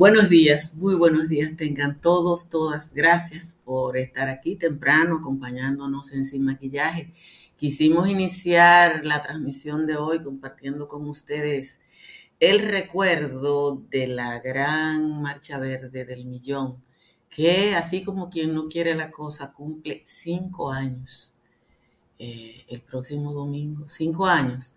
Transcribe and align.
Buenos 0.00 0.30
días, 0.30 0.76
muy 0.76 0.94
buenos 0.94 1.28
días 1.28 1.54
tengan 1.58 2.00
todos, 2.00 2.48
todas. 2.48 2.94
Gracias 2.94 3.58
por 3.66 3.98
estar 3.98 4.30
aquí 4.30 4.56
temprano 4.56 5.18
acompañándonos 5.18 6.12
en 6.12 6.24
Sin 6.24 6.42
Maquillaje. 6.42 7.12
Quisimos 7.58 8.08
iniciar 8.08 9.04
la 9.04 9.20
transmisión 9.20 9.86
de 9.86 9.96
hoy 9.96 10.22
compartiendo 10.22 10.88
con 10.88 11.06
ustedes 11.06 11.80
el 12.38 12.60
recuerdo 12.60 13.82
de 13.90 14.06
la 14.06 14.40
gran 14.40 15.20
Marcha 15.20 15.58
Verde 15.58 16.06
del 16.06 16.24
Millón, 16.24 16.82
que 17.28 17.74
así 17.74 18.02
como 18.02 18.30
quien 18.30 18.54
no 18.54 18.68
quiere 18.68 18.94
la 18.94 19.10
cosa, 19.10 19.52
cumple 19.52 20.00
cinco 20.06 20.70
años 20.70 21.34
eh, 22.18 22.64
el 22.68 22.80
próximo 22.80 23.34
domingo, 23.34 23.86
cinco 23.86 24.24
años 24.24 24.72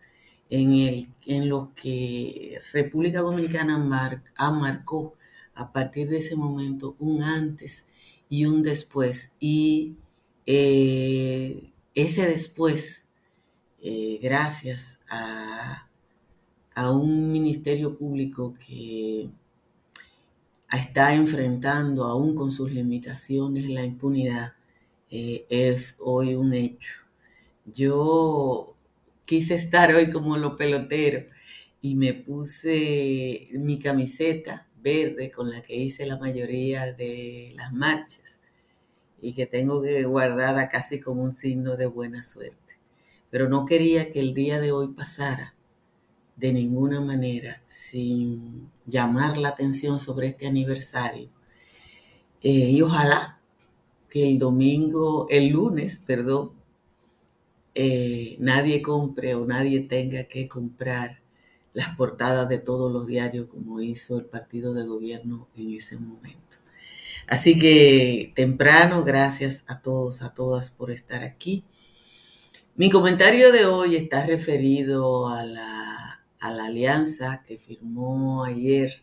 en, 0.50 0.74
el, 0.74 1.10
en 1.26 1.50
los 1.50 1.70
que 1.70 2.60
República 2.72 3.22
Dominicana 3.22 3.78
marcó 3.78 5.16
a 5.56 5.72
partir 5.72 6.10
de 6.10 6.18
ese 6.18 6.36
momento 6.36 6.96
un 7.00 7.24
antes 7.24 7.86
y 8.30 8.46
un 8.46 8.64
después. 8.64 9.34
Y 9.40 9.96
eh, 10.46 11.72
ese 11.96 12.28
después, 12.28 13.06
eh, 13.82 14.20
gracias 14.22 15.00
a, 15.10 15.88
a, 16.76 16.92
un 16.92 17.32
ministerio 17.32 17.98
público 17.98 18.56
que 18.66 19.30
está 20.72 21.14
enfrentando 21.14 22.06
aún 22.06 22.36
con 22.36 22.52
sus 22.52 22.72
limitaciones 22.72 23.70
la 23.70 23.84
impunidad, 23.86 24.54
eh, 25.12 25.46
es 25.50 25.96
hoy 26.00 26.34
un 26.36 26.54
hecho. 26.54 26.94
Yo 27.66 28.73
quise 29.26 29.56
estar 29.56 29.94
hoy 29.94 30.10
como 30.10 30.38
lo 30.38 30.56
pelotero 30.56 31.26
y 31.82 31.96
me 31.96 32.14
puse 32.14 33.48
mi 33.54 33.80
camiseta 33.80 34.68
verde 34.82 35.32
con 35.32 35.50
la 35.50 35.62
que 35.62 35.76
hice 35.76 36.06
la 36.06 36.18
mayoría 36.18 36.94
de 36.94 37.54
las 37.56 37.72
marchas 37.74 38.40
y 39.22 39.34
que 39.34 39.46
tengo 39.46 39.82
guardada 40.06 40.68
casi 40.68 41.00
como 41.00 41.24
un 41.24 41.32
signo 41.32 41.78
de 41.78 41.86
buena 41.86 42.24
suerte. 42.24 42.78
Pero 43.30 43.48
no 43.50 43.66
quería 43.66 44.12
que 44.12 44.20
el 44.20 44.34
día 44.34 44.60
de 44.60 44.72
hoy 44.72 44.90
pasara 44.90 45.56
de 46.36 46.52
ninguna 46.52 47.00
manera 47.00 47.64
sin 47.68 48.70
llamar 48.86 49.38
la 49.38 49.50
atención 49.50 50.00
sobre 50.00 50.28
este 50.28 50.48
aniversario. 50.48 51.30
Eh, 52.42 52.72
y 52.72 52.82
ojalá 52.82 53.40
que 54.10 54.28
el 54.30 54.40
domingo, 54.40 55.28
el 55.30 55.50
lunes, 55.50 56.02
perdón, 56.06 56.52
eh, 57.76 58.38
nadie 58.40 58.82
compre 58.82 59.36
o 59.36 59.46
nadie 59.46 59.82
tenga 59.82 60.26
que 60.26 60.48
comprar 60.48 61.20
las 61.74 61.96
portadas 61.96 62.48
de 62.50 62.60
todos 62.60 62.92
los 62.92 63.08
diarios 63.08 63.48
como 63.48 63.82
hizo 63.82 64.18
el 64.20 64.26
partido 64.26 64.74
de 64.74 64.86
gobierno 64.86 65.48
en 65.56 65.74
ese 65.74 65.98
momento. 65.98 66.58
Así 67.28 67.58
que 67.58 68.32
temprano, 68.36 69.04
gracias 69.04 69.64
a 69.68 69.82
todos, 69.82 70.22
a 70.22 70.34
todas 70.34 70.70
por 70.72 70.92
estar 70.92 71.24
aquí. 71.24 71.64
Mi 72.76 72.90
comentario 72.90 73.52
de 73.52 73.66
hoy 73.66 73.96
está 73.96 74.26
referido 74.26 75.30
a 75.30 75.44
la, 75.44 76.24
a 76.40 76.52
la 76.52 76.66
alianza 76.66 77.44
que 77.48 77.58
firmó 77.58 78.44
ayer 78.44 79.02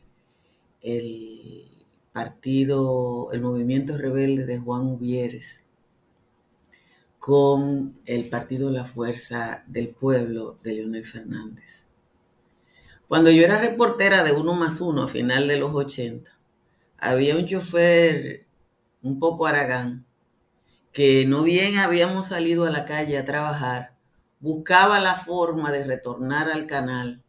el 0.83 1.65
partido, 2.13 3.31
el 3.33 3.41
movimiento 3.41 3.97
rebelde 3.97 4.47
de 4.47 4.59
Juan 4.59 4.87
Uvieres 4.87 5.63
con 7.21 8.01
el 8.07 8.31
partido 8.31 8.71
La 8.71 8.87
Fuerza 8.87 9.63
del 9.67 9.91
Pueblo 9.91 10.57
de 10.63 10.73
Leonel 10.73 11.05
Fernández. 11.05 11.85
Cuando 13.07 13.31
yo 13.31 13.43
era 13.43 13.61
reportera 13.61 14.25
de 14.25 14.33
Uno 14.33 14.55
más 14.55 14.81
Uno 14.81 15.03
a 15.03 15.07
final 15.07 15.47
de 15.47 15.59
los 15.59 15.75
80, 15.75 16.33
había 16.97 17.37
un 17.37 17.45
chofer 17.45 18.47
un 19.03 19.19
poco 19.19 19.47
aragán 19.47 20.07
que 20.93 21.27
no 21.27 21.43
bien 21.43 21.77
habíamos 21.77 22.29
salido 22.29 22.65
a 22.65 22.71
la 22.71 22.87
calle 22.87 23.19
a 23.19 23.25
trabajar, 23.27 23.93
buscaba 24.41 24.99
la 24.99 25.15
forma 25.15 25.71
de 25.73 25.85
retornar 25.85 26.51
al 26.51 26.67
canal 26.67 27.23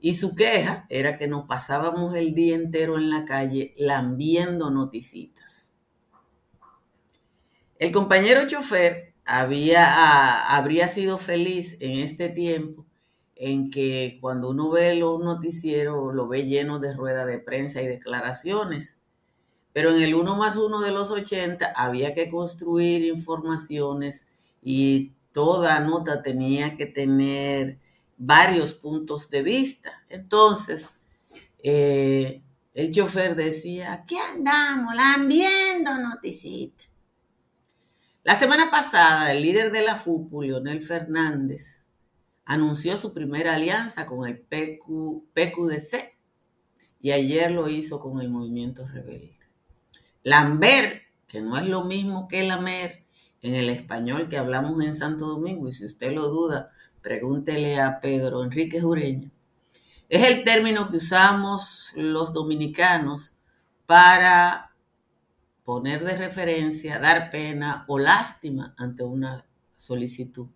y 0.00 0.16
su 0.16 0.34
queja 0.34 0.86
era 0.88 1.18
que 1.18 1.28
nos 1.28 1.46
pasábamos 1.46 2.16
el 2.16 2.34
día 2.34 2.56
entero 2.56 2.98
en 2.98 3.10
la 3.10 3.24
calle 3.24 3.74
lambiendo 3.76 4.70
noticitas. 4.70 5.67
El 7.78 7.92
compañero 7.92 8.46
chofer 8.46 9.14
había, 9.24 9.84
ah, 9.86 10.56
habría 10.56 10.88
sido 10.88 11.16
feliz 11.18 11.76
en 11.80 11.92
este 11.92 12.28
tiempo 12.28 12.86
en 13.36 13.70
que 13.70 14.18
cuando 14.20 14.50
uno 14.50 14.70
ve 14.70 14.96
los 14.96 15.22
noticieros 15.22 16.12
lo 16.12 16.26
ve 16.26 16.46
lleno 16.46 16.80
de 16.80 16.92
ruedas 16.92 17.26
de 17.28 17.38
prensa 17.38 17.80
y 17.80 17.86
declaraciones. 17.86 18.96
Pero 19.72 19.94
en 19.94 20.02
el 20.02 20.16
uno 20.16 20.36
más 20.36 20.56
uno 20.56 20.80
de 20.80 20.90
los 20.90 21.10
80 21.12 21.72
había 21.76 22.14
que 22.14 22.28
construir 22.28 23.04
informaciones 23.04 24.26
y 24.60 25.12
toda 25.30 25.78
nota 25.78 26.20
tenía 26.22 26.76
que 26.76 26.86
tener 26.86 27.78
varios 28.16 28.74
puntos 28.74 29.30
de 29.30 29.42
vista. 29.42 30.02
Entonces, 30.08 30.90
eh, 31.62 32.42
el 32.74 32.90
chofer 32.90 33.36
decía, 33.36 33.92
aquí 33.92 34.16
andamos, 34.16 34.94
viendo 35.28 35.96
noticitas. 35.98 36.87
La 38.28 38.36
semana 38.36 38.70
pasada, 38.70 39.32
el 39.32 39.40
líder 39.40 39.72
de 39.72 39.80
la 39.80 39.96
FUPU, 39.96 40.42
Leonel 40.42 40.82
Fernández, 40.82 41.86
anunció 42.44 42.98
su 42.98 43.14
primera 43.14 43.54
alianza 43.54 44.04
con 44.04 44.28
el 44.28 44.38
PQDC 44.38 45.94
y 47.00 47.12
ayer 47.12 47.50
lo 47.50 47.70
hizo 47.70 47.98
con 47.98 48.20
el 48.20 48.28
movimiento 48.28 48.86
rebelde. 48.86 49.38
Lambert, 50.24 51.04
que 51.26 51.40
no 51.40 51.56
es 51.56 51.66
lo 51.66 51.84
mismo 51.84 52.28
que 52.28 52.42
Lamer 52.42 53.02
en 53.40 53.54
el 53.54 53.70
español 53.70 54.28
que 54.28 54.36
hablamos 54.36 54.84
en 54.84 54.94
Santo 54.94 55.26
Domingo, 55.26 55.66
y 55.66 55.72
si 55.72 55.86
usted 55.86 56.12
lo 56.12 56.28
duda, 56.28 56.70
pregúntele 57.00 57.80
a 57.80 57.98
Pedro 57.98 58.44
Enrique 58.44 58.82
Jureña, 58.82 59.30
es 60.10 60.24
el 60.26 60.44
término 60.44 60.90
que 60.90 60.98
usamos 60.98 61.94
los 61.96 62.34
dominicanos 62.34 63.38
para 63.86 64.67
poner 65.68 66.02
de 66.02 66.16
referencia, 66.16 66.98
dar 66.98 67.30
pena 67.30 67.84
o 67.88 67.98
lástima 67.98 68.74
ante 68.78 69.04
una 69.04 69.44
solicitud. 69.76 70.46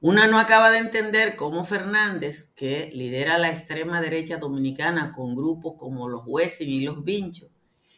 Una 0.00 0.28
no 0.28 0.38
acaba 0.38 0.70
de 0.70 0.78
entender 0.78 1.34
cómo 1.34 1.64
Fernández, 1.64 2.52
que 2.54 2.92
lidera 2.94 3.38
la 3.38 3.50
extrema 3.50 4.00
derecha 4.00 4.36
dominicana 4.36 5.10
con 5.10 5.34
grupos 5.34 5.74
como 5.76 6.08
los 6.08 6.22
Wessing 6.24 6.70
y 6.70 6.84
los 6.84 7.02
Vinchos, 7.02 7.50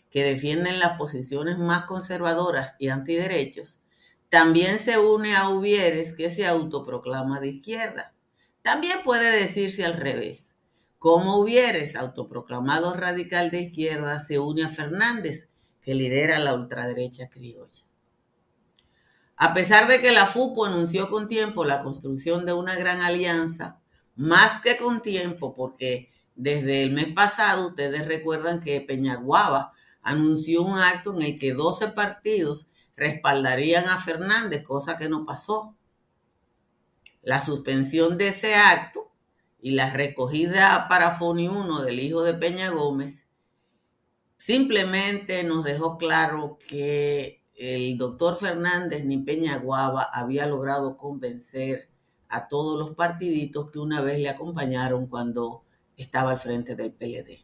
que 0.09 0.25
defienden 0.25 0.79
las 0.79 0.97
posiciones 0.97 1.59
más 1.59 1.85
conservadoras 1.85 2.77
y 2.79 2.89
antiderechos, 2.89 3.81
también 4.31 4.79
se 4.79 4.99
une 4.99 5.37
a 5.37 5.51
Uvieres, 5.51 6.15
que 6.15 6.31
se 6.31 6.47
autoproclama 6.47 7.39
de 7.39 7.49
izquierda. 7.49 8.15
También 8.63 9.01
puede 9.05 9.31
decirse 9.31 9.85
al 9.85 9.99
revés. 9.99 10.54
Como 11.05 11.37
hubieres 11.37 11.97
autoproclamado 11.97 12.95
radical 12.95 13.51
de 13.51 13.61
izquierda, 13.61 14.21
se 14.21 14.39
une 14.39 14.65
a 14.65 14.71
Fernández, 14.71 15.51
que 15.83 15.95
lidera 15.95 16.39
la 16.39 16.55
ultraderecha 16.55 17.29
criolla. 17.29 17.85
A 19.37 19.53
pesar 19.53 19.87
de 19.87 20.01
que 20.01 20.13
la 20.13 20.25
FUPO 20.25 20.65
anunció 20.65 21.11
con 21.11 21.29
tiempo 21.29 21.67
la 21.67 21.81
construcción 21.81 22.47
de 22.47 22.55
una 22.55 22.75
gran 22.77 23.03
alianza, 23.03 23.83
más 24.17 24.63
que 24.63 24.79
con 24.79 25.03
tiempo, 25.03 25.53
porque 25.53 26.11
desde 26.37 26.83
el 26.83 26.93
mes 26.93 27.13
pasado 27.13 27.69
ustedes 27.69 28.07
recuerdan 28.07 28.61
que 28.61 28.81
Peñaguaba 28.81 29.75
anunció 30.01 30.63
un 30.63 30.79
acto 30.79 31.13
en 31.13 31.21
el 31.21 31.39
que 31.39 31.53
12 31.53 31.89
partidos 31.89 32.69
respaldarían 32.97 33.89
a 33.89 33.99
Fernández, 33.99 34.63
cosa 34.63 34.97
que 34.97 35.11
no 35.11 35.27
pasó. 35.27 35.77
La 37.21 37.43
suspensión 37.43 38.17
de 38.17 38.29
ese 38.29 38.55
acto 38.55 39.04
y 39.65 39.71
la 39.71 39.89
recogida 39.89 40.89
para 40.91 41.13
Foni 41.13 41.49
1 41.49 41.81
del 41.81 41.99
hijo 41.99 42.23
de 42.23 42.35
Peña 42.35 42.69
Gómez, 42.69 43.27
simplemente 44.37 45.43
nos 45.43 45.65
dejó 45.65 45.97
claro 45.97 46.59
que 46.69 47.43
el 47.57 47.97
doctor 47.97 48.37
Fernández 48.37 49.07
ni 49.07 49.17
Peña 49.17 49.57
Guava 49.57 50.03
había 50.03 50.45
logrado 50.45 50.99
convencer 50.99 51.89
a 52.29 52.47
todos 52.47 52.79
los 52.79 52.95
partiditos 52.95 53.71
que 53.71 53.79
una 53.79 54.03
vez 54.03 54.19
le 54.19 54.29
acompañaron 54.29 55.07
cuando 55.07 55.65
estaba 55.97 56.33
al 56.33 56.39
frente 56.39 56.77
del 56.77 56.93
PLD. 56.93 57.43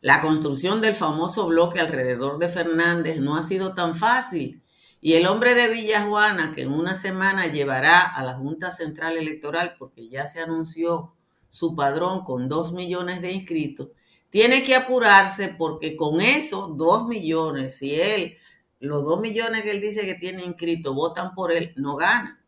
La 0.00 0.22
construcción 0.22 0.80
del 0.80 0.94
famoso 0.94 1.48
bloque 1.48 1.80
alrededor 1.80 2.38
de 2.38 2.48
Fernández 2.48 3.20
no 3.20 3.36
ha 3.36 3.42
sido 3.42 3.74
tan 3.74 3.94
fácil 3.94 4.62
y 5.00 5.14
el 5.14 5.26
hombre 5.26 5.54
de 5.54 5.68
Villajuana, 5.68 6.52
que 6.52 6.62
en 6.62 6.72
una 6.72 6.94
semana 6.94 7.46
llevará 7.46 8.00
a 8.00 8.22
la 8.24 8.34
Junta 8.34 8.70
Central 8.70 9.16
Electoral, 9.16 9.76
porque 9.78 10.08
ya 10.08 10.26
se 10.26 10.40
anunció 10.40 11.12
su 11.50 11.74
padrón 11.74 12.24
con 12.24 12.48
dos 12.48 12.72
millones 12.72 13.20
de 13.20 13.32
inscritos, 13.32 13.88
tiene 14.30 14.62
que 14.62 14.74
apurarse 14.74 15.48
porque 15.48 15.96
con 15.96 16.20
esos 16.20 16.76
dos 16.76 17.06
millones, 17.06 17.78
si 17.78 17.98
él, 18.00 18.36
los 18.80 19.04
dos 19.04 19.20
millones 19.20 19.62
que 19.62 19.70
él 19.70 19.80
dice 19.80 20.04
que 20.04 20.14
tiene 20.14 20.44
inscritos, 20.44 20.94
votan 20.94 21.34
por 21.34 21.52
él, 21.52 21.72
no 21.76 21.96
gana. 21.96 22.42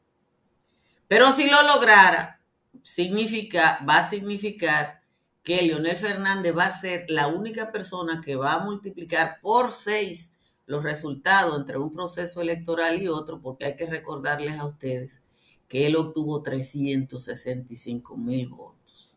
Pero 1.07 1.33
si 1.33 1.49
lo 1.49 1.63
lograra, 1.63 2.41
significa, 2.83 3.85
va 3.89 3.99
a 3.99 4.11
significar 4.11 5.01
que 5.43 5.63
Leonel 5.63 5.97
Fernández 5.97 6.57
va 6.57 6.67
a 6.67 6.79
ser 6.79 7.07
la 7.09 7.29
única 7.29 7.73
persona 7.73 8.21
que 8.23 8.37
va 8.37 8.55
a 8.55 8.59
multiplicar 8.59 9.39
por 9.41 9.73
seis 9.73 10.35
los 10.69 10.85
resultados 10.85 11.59
entre 11.59 11.79
un 11.79 11.91
proceso 11.91 12.43
electoral 12.43 13.03
y 13.03 13.09
otro, 13.09 13.41
porque 13.41 13.65
hay 13.65 13.75
que 13.75 13.87
recordarles 13.87 14.61
a 14.61 14.67
ustedes 14.67 15.23
que 15.67 15.87
él 15.87 15.97
obtuvo 15.97 16.43
365 16.43 18.17
mil 18.19 18.49
votos. 18.49 19.17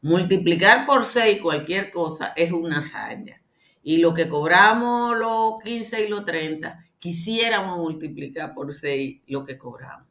Multiplicar 0.00 0.86
por 0.86 1.04
seis 1.04 1.40
cualquier 1.42 1.90
cosa 1.90 2.32
es 2.36 2.52
una 2.52 2.78
hazaña. 2.78 3.42
Y 3.82 3.98
lo 3.98 4.14
que 4.14 4.28
cobramos 4.28 5.18
los 5.18 5.62
15 5.64 6.04
y 6.04 6.08
los 6.08 6.24
30, 6.24 6.78
quisiéramos 7.00 7.78
multiplicar 7.78 8.54
por 8.54 8.72
seis 8.72 9.20
lo 9.26 9.42
que 9.42 9.58
cobramos. 9.58 10.06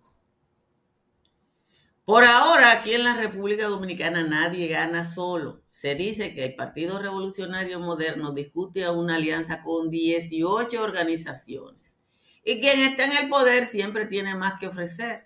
Por 2.06 2.24
ahora, 2.24 2.72
aquí 2.72 2.94
en 2.94 3.04
la 3.04 3.16
República 3.16 3.68
Dominicana 3.68 4.22
nadie 4.22 4.68
gana 4.68 5.04
solo. 5.04 5.64
Se 5.72 5.96
dice 5.96 6.36
que 6.36 6.44
el 6.44 6.56
Partido 6.56 7.00
Revolucionario 7.00 7.80
Moderno 7.80 8.32
discute 8.32 8.88
una 8.88 9.16
alianza 9.16 9.64
con 9.64 9.90
18 9.90 10.84
organizaciones. 10.84 11.98
Y 12.44 12.60
quien 12.60 12.82
está 12.82 13.06
en 13.06 13.24
el 13.24 13.28
poder 13.28 13.66
siempre 13.66 14.06
tiene 14.06 14.36
más 14.36 14.60
que 14.60 14.68
ofrecer. 14.68 15.24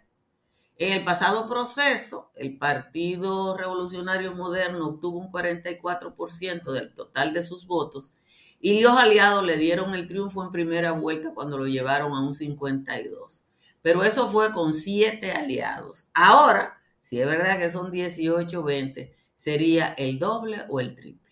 En 0.78 0.94
el 0.94 1.04
pasado 1.04 1.50
proceso, 1.50 2.32
el 2.36 2.58
Partido 2.58 3.58
Revolucionario 3.58 4.34
Moderno 4.34 4.88
obtuvo 4.88 5.20
un 5.20 5.30
44% 5.30 6.72
del 6.72 6.94
total 6.94 7.34
de 7.34 7.44
sus 7.44 7.68
votos 7.68 8.14
y 8.62 8.80
los 8.80 8.94
aliados 8.94 9.46
le 9.46 9.58
dieron 9.58 9.94
el 9.96 10.08
triunfo 10.08 10.46
en 10.46 10.52
primera 10.52 10.94
vuelta 10.94 11.34
cuando 11.34 11.58
lo 11.58 11.68
llevaron 11.68 12.14
a 12.14 12.22
un 12.22 12.34
52% 12.34 13.49
pero 13.82 14.04
eso 14.04 14.28
fue 14.28 14.52
con 14.52 14.74
siete 14.74 15.32
aliados. 15.32 16.10
Ahora, 16.14 16.82
si 17.02 17.20
es 17.20 17.26
verdad 17.26 17.58
que 17.58 17.72
son 17.72 17.92
18, 17.92 18.64
20, 18.64 19.16
sería 19.36 19.88
el 19.98 20.20
doble 20.20 20.66
o 20.70 20.80
el 20.80 20.96
triple. 20.96 21.30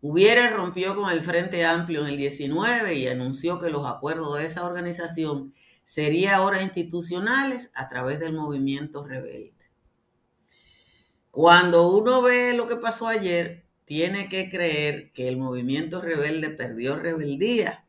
Hubiera 0.00 0.48
rompió 0.50 0.94
con 0.94 1.10
el 1.10 1.24
Frente 1.24 1.64
Amplio 1.64 2.02
en 2.02 2.06
el 2.06 2.16
19 2.16 2.94
y 2.94 3.08
anunció 3.08 3.58
que 3.58 3.70
los 3.70 3.84
acuerdos 3.84 4.38
de 4.38 4.46
esa 4.46 4.64
organización 4.64 5.52
serían 5.82 6.34
ahora 6.34 6.62
institucionales 6.62 7.72
a 7.74 7.88
través 7.88 8.20
del 8.20 8.32
movimiento 8.32 9.04
rebelde. 9.04 9.54
Cuando 11.32 11.90
uno 11.90 12.22
ve 12.22 12.54
lo 12.54 12.68
que 12.68 12.76
pasó 12.76 13.08
ayer, 13.08 13.64
tiene 13.84 14.28
que 14.28 14.48
creer 14.48 15.10
que 15.12 15.28
el 15.28 15.36
movimiento 15.36 16.00
rebelde 16.00 16.50
perdió 16.50 16.96
rebeldía 16.96 17.87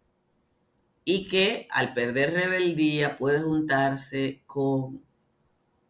y 1.12 1.26
que 1.28 1.68
al 1.72 1.96
perder 1.96 2.36
rebeldía 2.36 3.18
puede 3.18 3.40
juntarse 3.40 4.44
con 4.46 5.04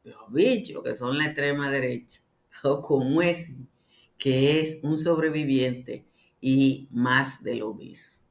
los 0.06 0.32
bichos 0.32 0.82
que 0.82 0.96
son 0.96 1.18
la 1.18 1.26
extrema 1.26 1.70
derecha 1.70 2.22
o 2.64 2.82
con 2.82 3.18
Wesley, 3.18 3.68
que 4.18 4.62
es 4.62 4.78
un 4.82 4.98
sobreviviente 4.98 6.06
y 6.40 6.88
más 6.92 7.44
de 7.44 7.56
lo 7.56 7.74
mismo. 7.74 8.22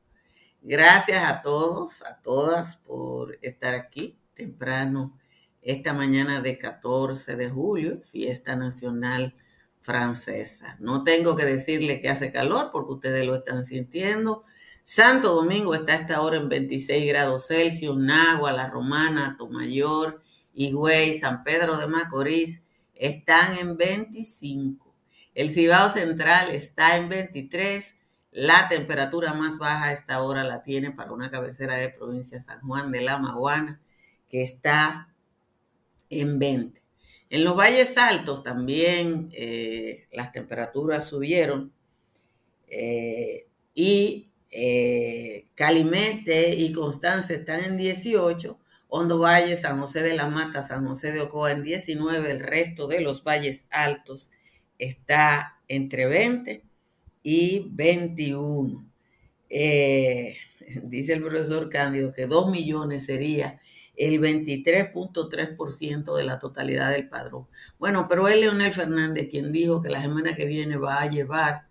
Gracias 0.62 1.22
a 1.26 1.42
todos, 1.42 2.02
a 2.06 2.22
todas 2.22 2.76
por 2.76 3.38
estar 3.42 3.74
aquí 3.74 4.16
temprano 4.32 5.14
esta 5.60 5.92
mañana 5.92 6.40
de 6.40 6.56
14 6.56 7.36
de 7.36 7.50
julio, 7.50 8.00
fiesta 8.00 8.56
nacional 8.56 9.36
francesa. 9.82 10.78
No 10.80 11.04
tengo 11.04 11.36
que 11.36 11.44
decirle 11.44 12.00
que 12.00 12.08
hace 12.08 12.32
calor 12.32 12.70
porque 12.72 12.94
ustedes 12.94 13.26
lo 13.26 13.34
están 13.34 13.66
sintiendo. 13.66 14.44
Santo 14.90 15.34
Domingo 15.34 15.74
está 15.74 15.92
a 15.92 15.96
esta 15.96 16.22
hora 16.22 16.38
en 16.38 16.48
26 16.48 17.06
grados 17.08 17.48
Celsius, 17.48 17.98
Nagua, 17.98 18.52
La 18.52 18.70
Romana, 18.70 19.36
Tomayor, 19.36 20.22
Higüey, 20.54 21.12
San 21.12 21.42
Pedro 21.42 21.76
de 21.76 21.86
Macorís 21.88 22.62
están 22.94 23.58
en 23.58 23.76
25. 23.76 24.94
El 25.34 25.50
Cibao 25.50 25.90
Central 25.90 26.52
está 26.52 26.96
en 26.96 27.10
23. 27.10 27.96
La 28.30 28.66
temperatura 28.70 29.34
más 29.34 29.58
baja 29.58 29.88
a 29.88 29.92
esta 29.92 30.22
hora 30.22 30.42
la 30.42 30.62
tiene 30.62 30.90
para 30.90 31.12
una 31.12 31.30
cabecera 31.30 31.74
de 31.74 31.90
provincia 31.90 32.40
San 32.40 32.62
Juan 32.62 32.90
de 32.90 33.02
la 33.02 33.18
Maguana, 33.18 33.82
que 34.30 34.42
está 34.42 35.12
en 36.08 36.38
20. 36.38 36.82
En 37.28 37.44
los 37.44 37.54
valles 37.54 37.98
altos 37.98 38.42
también 38.42 39.28
eh, 39.32 40.08
las 40.12 40.32
temperaturas 40.32 41.06
subieron 41.06 41.74
eh, 42.68 43.48
y 43.74 44.28
eh, 44.50 45.46
Calimete 45.54 46.54
y 46.54 46.72
Constanza 46.72 47.34
están 47.34 47.64
en 47.64 47.76
18, 47.76 48.58
Hondo 48.88 49.18
Valle, 49.18 49.56
San 49.56 49.78
José 49.80 50.02
de 50.02 50.14
la 50.14 50.28
Mata, 50.28 50.62
San 50.62 50.86
José 50.86 51.12
de 51.12 51.20
Ocoa 51.20 51.52
en 51.52 51.62
19, 51.62 52.30
el 52.30 52.40
resto 52.40 52.86
de 52.86 53.00
los 53.00 53.22
valles 53.22 53.66
altos 53.70 54.30
está 54.78 55.60
entre 55.68 56.06
20 56.06 56.64
y 57.22 57.68
21. 57.70 58.86
Eh, 59.50 60.36
dice 60.82 61.14
el 61.14 61.22
profesor 61.22 61.68
Cándido 61.68 62.12
que 62.12 62.26
2 62.26 62.50
millones 62.50 63.06
sería 63.06 63.60
el 63.96 64.20
23.3% 64.20 66.16
de 66.16 66.24
la 66.24 66.38
totalidad 66.38 66.90
del 66.92 67.08
padrón. 67.08 67.48
Bueno, 67.78 68.06
pero 68.08 68.28
es 68.28 68.38
Leonel 68.38 68.72
Fernández 68.72 69.28
quien 69.28 69.52
dijo 69.52 69.82
que 69.82 69.90
la 69.90 70.00
semana 70.00 70.36
que 70.36 70.46
viene 70.46 70.76
va 70.76 71.02
a 71.02 71.10
llevar 71.10 71.67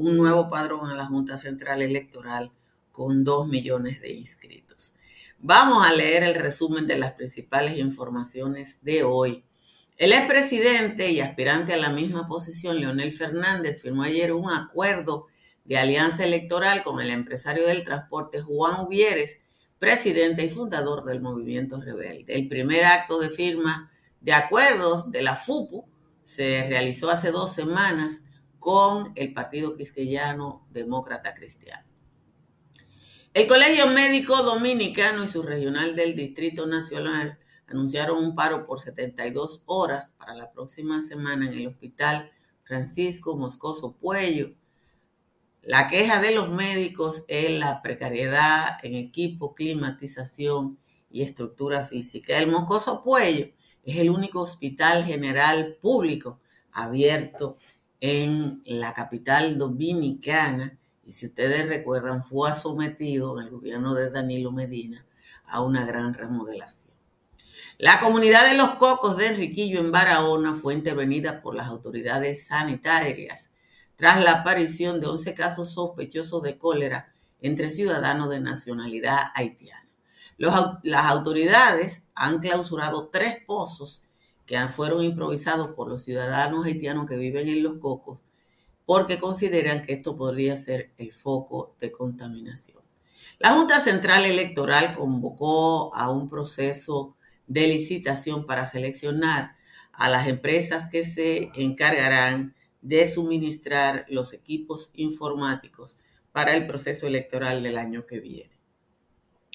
un 0.00 0.16
nuevo 0.16 0.48
padrón 0.48 0.90
a 0.90 0.94
la 0.94 1.04
Junta 1.04 1.36
Central 1.36 1.82
Electoral 1.82 2.50
con 2.90 3.22
dos 3.22 3.46
millones 3.46 4.00
de 4.00 4.12
inscritos. 4.12 4.94
Vamos 5.38 5.86
a 5.86 5.92
leer 5.92 6.22
el 6.22 6.36
resumen 6.36 6.86
de 6.86 6.96
las 6.96 7.12
principales 7.12 7.76
informaciones 7.76 8.78
de 8.80 9.02
hoy. 9.04 9.44
El 9.98 10.14
expresidente 10.14 11.10
y 11.10 11.20
aspirante 11.20 11.74
a 11.74 11.76
la 11.76 11.90
misma 11.90 12.26
posición, 12.26 12.80
Leonel 12.80 13.12
Fernández, 13.12 13.82
firmó 13.82 14.02
ayer 14.02 14.32
un 14.32 14.50
acuerdo 14.50 15.26
de 15.66 15.76
alianza 15.76 16.24
electoral 16.24 16.82
con 16.82 17.02
el 17.02 17.10
empresario 17.10 17.66
del 17.66 17.84
transporte 17.84 18.40
Juan 18.40 18.86
Uvieres, 18.86 19.40
presidente 19.78 20.46
y 20.46 20.48
fundador 20.48 21.04
del 21.04 21.20
movimiento 21.20 21.78
rebelde. 21.78 22.36
El 22.36 22.48
primer 22.48 22.86
acto 22.86 23.20
de 23.20 23.28
firma 23.28 23.90
de 24.22 24.32
acuerdos 24.32 25.10
de 25.10 25.20
la 25.20 25.36
FUPU 25.36 25.84
se 26.24 26.66
realizó 26.70 27.10
hace 27.10 27.30
dos 27.30 27.52
semanas 27.52 28.22
con 28.60 29.12
el 29.16 29.32
Partido 29.32 29.74
Quisqueyano 29.74 30.68
Demócrata 30.70 31.34
Cristiano. 31.34 31.84
El 33.32 33.46
Colegio 33.46 33.86
Médico 33.88 34.42
Dominicano 34.42 35.24
y 35.24 35.28
su 35.28 35.42
regional 35.42 35.96
del 35.96 36.14
Distrito 36.14 36.66
Nacional 36.66 37.38
anunciaron 37.66 38.22
un 38.22 38.34
paro 38.34 38.64
por 38.64 38.78
72 38.78 39.62
horas 39.66 40.14
para 40.18 40.34
la 40.34 40.52
próxima 40.52 41.00
semana 41.00 41.48
en 41.48 41.58
el 41.58 41.68
Hospital 41.68 42.30
Francisco 42.62 43.36
Moscoso 43.36 43.96
Puello. 43.96 44.52
La 45.62 45.88
queja 45.88 46.20
de 46.20 46.34
los 46.34 46.50
médicos 46.50 47.24
es 47.28 47.50
la 47.50 47.80
precariedad 47.80 48.76
en 48.82 48.94
equipo, 48.94 49.54
climatización 49.54 50.78
y 51.10 51.22
estructura 51.22 51.84
física. 51.84 52.36
El 52.38 52.50
Moscoso 52.50 53.00
Puello 53.00 53.46
es 53.84 53.96
el 53.96 54.10
único 54.10 54.42
hospital 54.42 55.04
general 55.04 55.78
público 55.80 56.40
abierto 56.72 57.56
en 58.00 58.62
la 58.64 58.94
capital 58.94 59.58
dominicana, 59.58 60.78
y 61.04 61.12
si 61.12 61.26
ustedes 61.26 61.68
recuerdan, 61.68 62.22
fue 62.22 62.54
sometido 62.54 63.38
en 63.38 63.46
el 63.46 63.50
gobierno 63.50 63.94
de 63.94 64.10
Danilo 64.10 64.52
Medina 64.52 65.04
a 65.46 65.62
una 65.62 65.84
gran 65.84 66.14
remodelación. 66.14 66.94
La 67.78 67.98
comunidad 67.98 68.48
de 68.48 68.56
los 68.56 68.72
cocos 68.76 69.16
de 69.16 69.28
Enriquillo 69.28 69.80
en 69.80 69.90
Barahona 69.90 70.54
fue 70.54 70.74
intervenida 70.74 71.40
por 71.40 71.54
las 71.54 71.66
autoridades 71.66 72.46
sanitarias 72.46 73.50
tras 73.96 74.22
la 74.22 74.32
aparición 74.32 75.00
de 75.00 75.06
11 75.06 75.34
casos 75.34 75.72
sospechosos 75.72 76.42
de 76.42 76.58
cólera 76.58 77.12
entre 77.40 77.70
ciudadanos 77.70 78.30
de 78.30 78.40
nacionalidad 78.40 79.32
haitiana. 79.34 79.88
las 80.36 81.06
autoridades 81.06 82.04
han 82.14 82.38
clausurado 82.38 83.08
tres 83.08 83.36
pozos 83.46 84.04
que 84.50 84.58
fueron 84.66 85.04
improvisados 85.04 85.76
por 85.76 85.88
los 85.88 86.02
ciudadanos 86.02 86.66
haitianos 86.66 87.06
que 87.08 87.16
viven 87.16 87.48
en 87.48 87.62
los 87.62 87.78
cocos, 87.78 88.24
porque 88.84 89.16
consideran 89.16 89.80
que 89.80 89.92
esto 89.92 90.16
podría 90.16 90.56
ser 90.56 90.90
el 90.98 91.12
foco 91.12 91.76
de 91.78 91.92
contaminación. 91.92 92.82
La 93.38 93.52
Junta 93.52 93.78
Central 93.78 94.24
Electoral 94.24 94.92
convocó 94.92 95.94
a 95.94 96.10
un 96.10 96.28
proceso 96.28 97.14
de 97.46 97.68
licitación 97.68 98.44
para 98.44 98.66
seleccionar 98.66 99.54
a 99.92 100.08
las 100.08 100.26
empresas 100.26 100.88
que 100.90 101.04
se 101.04 101.52
encargarán 101.54 102.56
de 102.82 103.06
suministrar 103.06 104.04
los 104.08 104.32
equipos 104.32 104.90
informáticos 104.94 106.00
para 106.32 106.56
el 106.56 106.66
proceso 106.66 107.06
electoral 107.06 107.62
del 107.62 107.78
año 107.78 108.04
que 108.04 108.18
viene. 108.18 108.58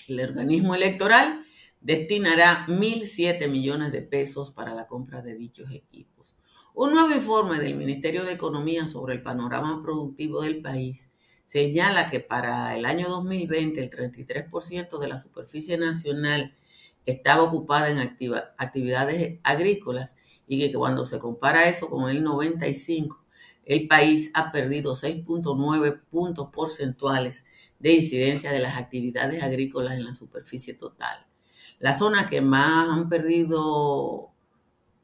El 0.08 0.22
organismo 0.22 0.74
electoral 0.74 1.45
destinará 1.86 2.66
1.007 2.68 3.48
millones 3.48 3.92
de 3.92 4.02
pesos 4.02 4.50
para 4.50 4.74
la 4.74 4.88
compra 4.88 5.22
de 5.22 5.36
dichos 5.36 5.70
equipos. 5.70 6.36
Un 6.74 6.96
nuevo 6.96 7.14
informe 7.14 7.60
del 7.60 7.76
Ministerio 7.76 8.26
de 8.26 8.34
Economía 8.34 8.88
sobre 8.88 9.14
el 9.14 9.22
panorama 9.22 9.84
productivo 9.84 10.42
del 10.42 10.64
país 10.64 11.12
señala 11.46 12.08
que 12.08 12.20
para 12.20 12.76
el 12.76 12.88
año 12.88 13.08
2020 13.08 13.80
el 13.80 13.92
33% 13.92 14.98
de 14.98 15.08
la 15.08 15.20
superficie 15.20 15.78
nacional 15.78 16.56
estaba 17.06 17.44
ocupada 17.44 17.92
en 17.92 18.00
actividades 18.00 19.40
agrícolas 19.44 20.16
y 20.48 20.58
que 20.58 20.74
cuando 20.74 21.06
se 21.06 21.20
compara 21.20 21.70
eso 21.70 21.88
con 21.88 22.10
el 22.10 22.24
95, 22.24 23.24
el 23.64 23.88
país 23.88 24.32
ha 24.34 24.52
perdido 24.52 24.96
6.9 24.96 26.02
puntos 26.10 26.50
porcentuales 26.52 27.46
de 27.78 27.94
incidencia 27.94 28.52
de 28.52 28.60
las 28.60 28.76
actividades 28.76 29.44
agrícolas 29.44 29.94
en 29.94 30.06
la 30.06 30.16
superficie 30.16 30.74
total. 30.74 31.28
Las 31.80 32.00
zonas 32.00 32.30
que 32.30 32.42
más 32.42 32.90
han 32.90 33.10
perdido 33.10 34.32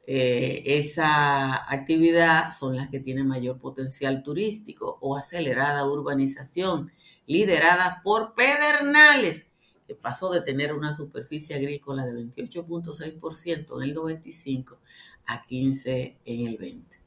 eh, 0.06 0.62
esa 0.66 1.70
actividad 1.70 2.52
son 2.52 2.76
las 2.76 2.90
que 2.90 3.00
tienen 3.00 3.26
mayor 3.26 3.58
potencial 3.58 4.22
turístico 4.22 4.98
o 5.00 5.16
acelerada 5.16 5.86
urbanización, 5.86 6.90
lideradas 7.26 8.02
por 8.02 8.34
Pedernales, 8.34 9.46
que 9.86 9.94
pasó 9.94 10.30
de 10.30 10.40
tener 10.40 10.72
una 10.72 10.94
superficie 10.94 11.54
agrícola 11.56 12.04
de 12.04 12.14
28.6% 12.14 13.76
en 13.76 13.82
el 13.82 13.94
95 13.94 14.78
a 15.26 15.42
15 15.42 16.18
en 16.24 16.46
el 16.46 16.56
20. 16.56 17.01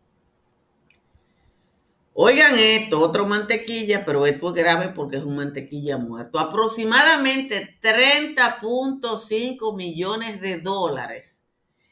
Oigan 2.17 2.53
esto, 2.57 3.01
otro 3.01 3.27
mantequilla, 3.27 4.05
pero 4.05 4.25
esto 4.25 4.48
es 4.48 4.55
grave 4.55 4.88
porque 4.88 5.17
es 5.17 5.24
un 5.25 5.36
mantequilla 5.36 5.98
muerto. 5.98 6.39
Aproximadamente 6.39 7.77
30.5 7.81 9.75
millones 9.75 10.39
de 10.39 10.62
dólares 10.62 11.41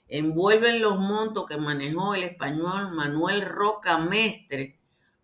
envuelven 0.08 0.82
los 0.82 0.98
montos 0.98 1.46
que 1.46 1.58
manejó 1.58 2.16
el 2.16 2.24
español 2.24 2.94
Manuel 2.94 3.42
Roca 3.42 3.98
Mestre 3.98 4.80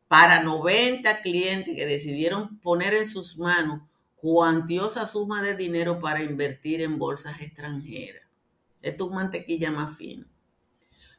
para 0.10 0.44
90 0.44 1.22
clientes 1.22 1.78
que 1.78 1.86
decidieron 1.86 2.60
poner 2.60 2.94
en 2.94 3.08
sus 3.08 3.38
manos 3.38 3.84
cuantiosa 4.16 5.06
suma 5.06 5.42
de 5.42 5.56
dinero 5.56 6.00
para 6.00 6.22
invertir 6.24 6.82
en 6.82 7.00
bolsas 7.00 7.40
extranjeras. 7.40 8.28
Esto 8.82 9.06
es 9.06 9.12
mantequilla 9.16 9.72
más 9.72 9.96
fino. 9.96 10.26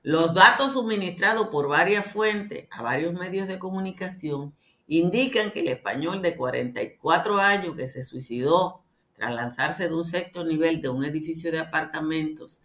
Los 0.03 0.33
datos 0.33 0.73
suministrados 0.73 1.49
por 1.49 1.69
varias 1.69 2.07
fuentes 2.07 2.67
a 2.71 2.83
varios 2.83 3.13
medios 3.13 3.47
de 3.49 3.59
comunicación 3.59 4.55
indican 4.87 5.51
que 5.51 5.61
el 5.61 5.69
español 5.69 6.23
de 6.23 6.35
44 6.35 7.39
años 7.39 7.77
que 7.77 7.87
se 7.87 8.03
suicidó 8.03 8.83
tras 9.13 9.35
lanzarse 9.35 9.89
de 9.89 9.95
un 9.95 10.05
sexto 10.05 10.43
nivel 10.43 10.81
de 10.81 10.89
un 10.89 11.05
edificio 11.05 11.53
de 11.53 11.59
apartamentos 11.59 12.63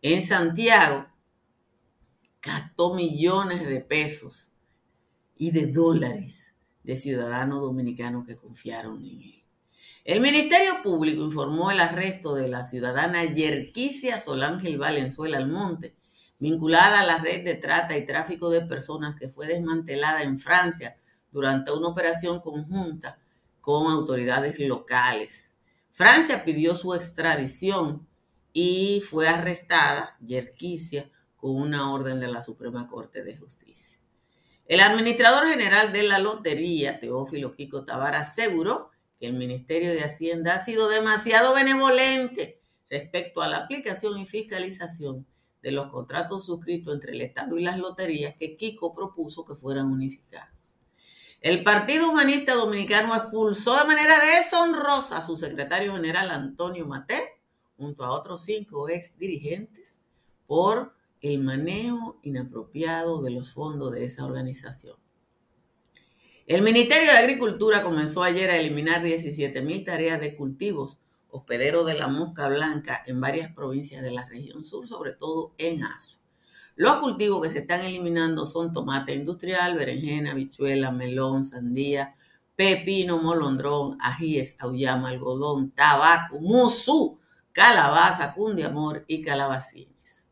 en 0.00 0.22
Santiago 0.22 1.06
gastó 2.40 2.94
millones 2.94 3.68
de 3.68 3.80
pesos 3.80 4.52
y 5.36 5.50
de 5.50 5.66
dólares 5.66 6.54
de 6.84 6.96
ciudadanos 6.96 7.60
dominicanos 7.60 8.26
que 8.26 8.36
confiaron 8.36 9.04
en 9.04 9.20
él. 9.20 9.44
El 10.04 10.20
Ministerio 10.20 10.82
Público 10.82 11.22
informó 11.22 11.70
el 11.70 11.80
arresto 11.80 12.34
de 12.34 12.48
la 12.48 12.62
ciudadana 12.62 13.24
Yerquisia 13.24 14.18
Solángel 14.18 14.78
Valenzuela 14.78 15.36
Almonte, 15.36 15.97
vinculada 16.38 17.00
a 17.00 17.06
la 17.06 17.18
red 17.18 17.44
de 17.44 17.54
trata 17.54 17.96
y 17.96 18.06
tráfico 18.06 18.50
de 18.50 18.62
personas 18.62 19.16
que 19.16 19.28
fue 19.28 19.46
desmantelada 19.46 20.22
en 20.22 20.38
Francia 20.38 20.96
durante 21.30 21.72
una 21.72 21.88
operación 21.88 22.40
conjunta 22.40 23.18
con 23.60 23.90
autoridades 23.90 24.58
locales. 24.60 25.54
Francia 25.92 26.44
pidió 26.44 26.74
su 26.74 26.94
extradición 26.94 28.06
y 28.52 29.02
fue 29.08 29.28
arrestada, 29.28 30.16
Yerquisia, 30.20 31.10
con 31.36 31.56
una 31.56 31.92
orden 31.92 32.20
de 32.20 32.28
la 32.28 32.42
Suprema 32.42 32.88
Corte 32.88 33.22
de 33.22 33.36
Justicia. 33.36 33.98
El 34.66 34.80
administrador 34.80 35.48
general 35.48 35.92
de 35.92 36.02
la 36.02 36.18
lotería, 36.18 37.00
Teófilo 37.00 37.54
Kiko 37.54 37.84
Tavara, 37.84 38.20
aseguró 38.20 38.90
que 39.18 39.26
el 39.26 39.34
Ministerio 39.34 39.92
de 39.92 40.04
Hacienda 40.04 40.54
ha 40.54 40.64
sido 40.64 40.88
demasiado 40.88 41.54
benevolente 41.54 42.60
respecto 42.90 43.42
a 43.42 43.48
la 43.48 43.58
aplicación 43.58 44.18
y 44.18 44.26
fiscalización 44.26 45.26
de 45.62 45.72
los 45.72 45.90
contratos 45.90 46.46
suscritos 46.46 46.94
entre 46.94 47.12
el 47.12 47.20
Estado 47.20 47.58
y 47.58 47.62
las 47.62 47.78
loterías 47.78 48.34
que 48.34 48.56
Kiko 48.56 48.92
propuso 48.92 49.44
que 49.44 49.54
fueran 49.54 49.86
unificados. 49.86 50.76
El 51.40 51.62
Partido 51.62 52.10
Humanista 52.10 52.54
Dominicano 52.54 53.14
expulsó 53.14 53.76
de 53.78 53.86
manera 53.86 54.18
deshonrosa 54.18 55.18
a 55.18 55.22
su 55.22 55.36
secretario 55.36 55.92
general 55.92 56.30
Antonio 56.30 56.86
Mate, 56.86 57.40
junto 57.76 58.04
a 58.04 58.10
otros 58.10 58.44
cinco 58.44 58.88
ex 58.88 59.16
dirigentes, 59.16 60.00
por 60.46 60.94
el 61.20 61.40
manejo 61.40 62.18
inapropiado 62.22 63.22
de 63.22 63.30
los 63.30 63.52
fondos 63.52 63.92
de 63.92 64.04
esa 64.04 64.24
organización. 64.24 64.96
El 66.46 66.62
Ministerio 66.62 67.12
de 67.12 67.18
Agricultura 67.18 67.82
comenzó 67.82 68.22
ayer 68.22 68.50
a 68.50 68.56
eliminar 68.56 69.02
17 69.02 69.60
mil 69.62 69.84
tareas 69.84 70.20
de 70.20 70.34
cultivos 70.34 70.98
hospedero 71.30 71.84
de 71.84 71.94
la 71.94 72.08
mosca 72.08 72.48
blanca 72.48 73.02
en 73.06 73.20
varias 73.20 73.52
provincias 73.52 74.02
de 74.02 74.10
la 74.10 74.26
región 74.26 74.64
sur, 74.64 74.86
sobre 74.86 75.12
todo 75.12 75.54
en 75.58 75.82
Aso. 75.84 76.18
Los 76.74 76.96
cultivos 76.96 77.42
que 77.42 77.50
se 77.50 77.58
están 77.58 77.80
eliminando 77.80 78.46
son 78.46 78.72
tomate 78.72 79.12
industrial, 79.12 79.76
berenjena, 79.76 80.34
bichuela, 80.34 80.92
melón, 80.92 81.44
sandía, 81.44 82.14
pepino, 82.54 83.18
molondrón, 83.18 83.98
ajíes, 84.00 84.56
auyama, 84.58 85.08
algodón, 85.08 85.72
tabaco, 85.72 86.40
musú, 86.40 87.18
calabaza, 87.52 88.32
cundiamor 88.32 89.04
y 89.08 89.22
calabacines. 89.22 90.26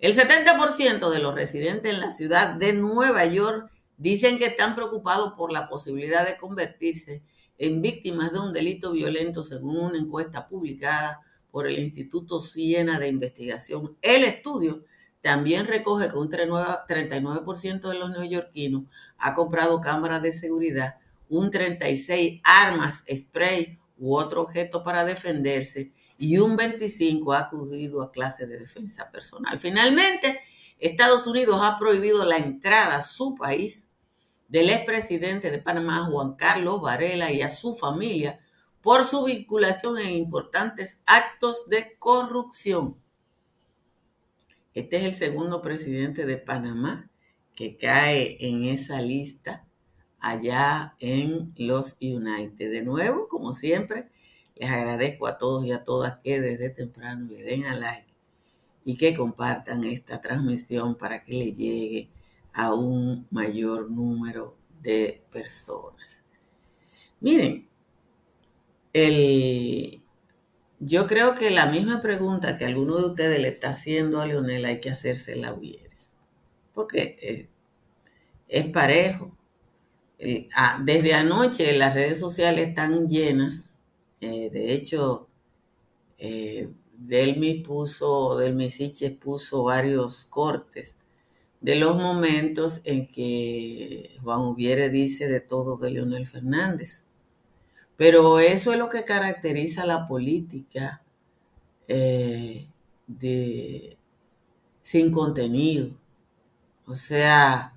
El 0.00 0.14
70% 0.14 1.10
de 1.10 1.18
los 1.20 1.34
residentes 1.34 1.92
en 1.92 2.00
la 2.00 2.10
ciudad 2.10 2.54
de 2.54 2.72
Nueva 2.72 3.24
York 3.26 3.70
dicen 3.96 4.38
que 4.38 4.46
están 4.46 4.74
preocupados 4.74 5.34
por 5.34 5.52
la 5.52 5.68
posibilidad 5.68 6.26
de 6.26 6.36
convertirse 6.36 7.22
en 7.58 7.82
víctimas 7.82 8.32
de 8.32 8.40
un 8.40 8.52
delito 8.52 8.92
violento 8.92 9.44
según 9.44 9.76
una 9.76 9.98
encuesta 9.98 10.46
publicada 10.46 11.20
por 11.50 11.66
el 11.66 11.78
Instituto 11.78 12.40
Siena 12.40 12.98
de 12.98 13.08
Investigación. 13.08 13.96
El 14.02 14.24
estudio 14.24 14.84
también 15.20 15.66
recoge 15.66 16.08
que 16.08 16.16
un 16.16 16.28
39% 16.28 17.88
de 17.88 17.94
los 17.94 18.10
neoyorquinos 18.10 18.84
ha 19.18 19.32
comprado 19.34 19.80
cámaras 19.80 20.20
de 20.20 20.32
seguridad, 20.32 20.96
un 21.28 21.50
36% 21.50 22.40
armas, 22.44 23.04
spray 23.08 23.78
u 23.96 24.16
otro 24.16 24.42
objeto 24.42 24.82
para 24.82 25.04
defenderse 25.04 25.92
y 26.18 26.38
un 26.38 26.58
25% 26.58 27.34
ha 27.34 27.38
acudido 27.40 28.02
a 28.02 28.12
clases 28.12 28.48
de 28.48 28.58
defensa 28.58 29.10
personal. 29.10 29.58
Finalmente, 29.58 30.40
Estados 30.78 31.26
Unidos 31.26 31.60
ha 31.62 31.78
prohibido 31.78 32.24
la 32.24 32.36
entrada 32.36 32.96
a 32.96 33.02
su 33.02 33.34
país 33.34 33.88
del 34.48 34.70
expresidente 34.70 35.50
de 35.50 35.58
Panamá, 35.58 36.04
Juan 36.04 36.34
Carlos 36.34 36.80
Varela, 36.80 37.32
y 37.32 37.42
a 37.42 37.50
su 37.50 37.74
familia 37.74 38.40
por 38.82 39.04
su 39.04 39.24
vinculación 39.24 39.98
en 39.98 40.12
importantes 40.12 41.00
actos 41.06 41.68
de 41.68 41.96
corrupción. 41.98 42.96
Este 44.74 44.96
es 44.96 45.04
el 45.04 45.14
segundo 45.14 45.62
presidente 45.62 46.26
de 46.26 46.36
Panamá 46.36 47.08
que 47.54 47.76
cae 47.76 48.36
en 48.40 48.64
esa 48.64 49.00
lista 49.00 49.64
allá 50.20 50.96
en 50.98 51.52
los 51.56 51.96
United. 52.00 52.70
De 52.70 52.82
nuevo, 52.82 53.28
como 53.28 53.54
siempre, 53.54 54.10
les 54.56 54.70
agradezco 54.70 55.26
a 55.26 55.38
todos 55.38 55.64
y 55.64 55.72
a 55.72 55.84
todas 55.84 56.18
que 56.18 56.40
desde 56.40 56.70
temprano 56.70 57.26
le 57.30 57.42
den 57.42 57.64
a 57.66 57.74
like 57.74 58.12
y 58.84 58.96
que 58.96 59.14
compartan 59.14 59.84
esta 59.84 60.20
transmisión 60.20 60.96
para 60.96 61.24
que 61.24 61.32
le 61.32 61.52
llegue 61.52 62.08
a 62.54 62.72
un 62.72 63.26
mayor 63.30 63.90
número 63.90 64.56
de 64.80 65.22
personas. 65.30 66.22
Miren, 67.20 67.68
el, 68.92 70.02
yo 70.78 71.06
creo 71.06 71.34
que 71.34 71.50
la 71.50 71.66
misma 71.66 72.00
pregunta 72.00 72.56
que 72.56 72.64
alguno 72.64 72.96
de 72.96 73.06
ustedes 73.06 73.40
le 73.40 73.48
está 73.48 73.70
haciendo 73.70 74.20
a 74.20 74.26
Leonel 74.26 74.64
hay 74.64 74.80
que 74.80 74.90
hacerse 74.90 75.34
la 75.34 75.52
Uvieres, 75.52 76.14
porque 76.72 77.18
eh, 77.20 77.48
es 78.48 78.66
parejo. 78.66 79.36
Desde 80.84 81.12
anoche 81.12 81.76
las 81.76 81.92
redes 81.92 82.18
sociales 82.20 82.68
están 82.68 83.08
llenas. 83.08 83.74
Eh, 84.20 84.48
de 84.50 84.72
hecho, 84.72 85.28
eh, 86.18 86.70
Delmi 86.96 87.56
puso, 87.56 88.36
Delmi 88.38 88.68
puso 89.20 89.64
varios 89.64 90.24
cortes 90.24 90.96
de 91.64 91.76
los 91.76 91.96
momentos 91.96 92.82
en 92.84 93.08
que 93.08 94.18
Juan 94.22 94.40
Ubiere 94.40 94.90
dice 94.90 95.28
de 95.28 95.40
todo 95.40 95.78
de 95.78 95.90
Leonel 95.92 96.26
Fernández. 96.26 97.06
Pero 97.96 98.38
eso 98.38 98.72
es 98.72 98.78
lo 98.78 98.90
que 98.90 99.04
caracteriza 99.04 99.86
la 99.86 100.04
política 100.06 101.02
eh, 101.88 102.68
de, 103.06 103.96
sin 104.82 105.10
contenido. 105.10 105.96
O 106.86 106.94
sea, 106.94 107.72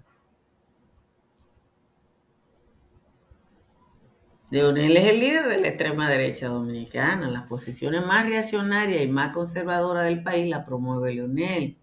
Leonel 4.49 4.97
es 4.97 5.07
el 5.07 5.19
líder 5.21 5.47
de 5.47 5.61
la 5.61 5.67
extrema 5.69 6.09
derecha 6.09 6.49
dominicana. 6.49 7.29
Las 7.29 7.43
posiciones 7.43 8.05
más 8.05 8.25
reaccionarias 8.27 9.01
y 9.01 9.07
más 9.07 9.31
conservadoras 9.33 10.03
del 10.03 10.23
país 10.23 10.49
la 10.49 10.65
promueve 10.65 11.13
Leonel. 11.13 11.77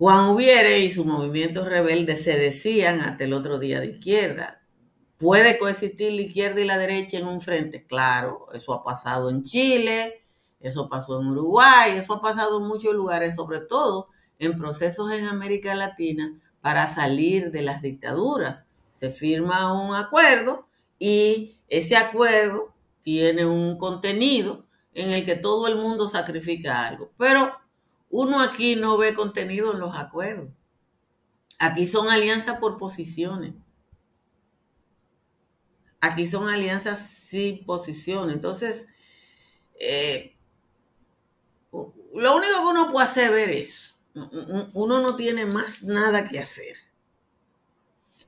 Juan 0.00 0.30
Ubiere 0.30 0.78
y 0.78 0.90
su 0.90 1.04
movimiento 1.04 1.62
rebelde 1.62 2.16
se 2.16 2.34
decían 2.38 3.02
hasta 3.02 3.24
el 3.24 3.34
otro 3.34 3.58
día 3.58 3.80
de 3.80 3.88
izquierda. 3.88 4.62
¿Puede 5.18 5.58
coexistir 5.58 6.10
la 6.14 6.22
izquierda 6.22 6.62
y 6.62 6.64
la 6.64 6.78
derecha 6.78 7.18
en 7.18 7.26
un 7.26 7.42
frente? 7.42 7.84
Claro, 7.84 8.46
eso 8.54 8.72
ha 8.72 8.82
pasado 8.82 9.28
en 9.28 9.42
Chile, 9.42 10.24
eso 10.58 10.88
pasó 10.88 11.20
en 11.20 11.26
Uruguay, 11.26 11.98
eso 11.98 12.14
ha 12.14 12.22
pasado 12.22 12.62
en 12.62 12.66
muchos 12.66 12.94
lugares, 12.94 13.34
sobre 13.34 13.60
todo 13.60 14.08
en 14.38 14.56
procesos 14.56 15.12
en 15.12 15.26
América 15.26 15.74
Latina, 15.74 16.32
para 16.62 16.86
salir 16.86 17.50
de 17.50 17.60
las 17.60 17.82
dictaduras. 17.82 18.68
Se 18.88 19.10
firma 19.10 19.70
un 19.74 19.94
acuerdo 19.94 20.66
y 20.98 21.58
ese 21.68 21.98
acuerdo 21.98 22.72
tiene 23.02 23.44
un 23.44 23.76
contenido 23.76 24.64
en 24.94 25.10
el 25.10 25.26
que 25.26 25.36
todo 25.36 25.66
el 25.66 25.76
mundo 25.76 26.08
sacrifica 26.08 26.86
algo. 26.86 27.10
Pero 27.18 27.59
uno 28.10 28.40
aquí 28.40 28.76
no 28.76 28.98
ve 28.98 29.14
contenido 29.14 29.72
en 29.72 29.80
los 29.80 29.96
acuerdos. 29.96 30.48
Aquí 31.58 31.86
son 31.86 32.08
alianzas 32.08 32.58
por 32.58 32.76
posiciones. 32.76 33.54
Aquí 36.00 36.26
son 36.26 36.48
alianzas 36.48 36.98
sin 36.98 37.64
posición. 37.64 38.30
Entonces, 38.30 38.88
eh, 39.78 40.36
lo 41.72 42.36
único 42.36 42.54
que 42.54 42.66
uno 42.66 42.90
puede 42.90 43.06
hacer 43.06 43.24
es 43.26 43.30
ver 43.30 43.50
eso. 43.50 43.90
Uno 44.74 45.00
no 45.00 45.16
tiene 45.16 45.46
más 45.46 45.84
nada 45.84 46.28
que 46.28 46.40
hacer. 46.40 46.76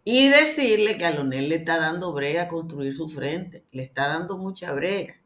Y 0.04 0.28
decirle 0.28 0.96
que 0.96 1.04
a 1.04 1.14
Lonel 1.14 1.48
le 1.48 1.56
está 1.56 1.78
dando 1.78 2.12
brega 2.12 2.42
a 2.42 2.48
construir 2.48 2.92
su 2.92 3.08
frente. 3.08 3.64
Le 3.72 3.82
está 3.82 4.08
dando 4.08 4.36
mucha 4.36 4.72
brega. 4.72 5.21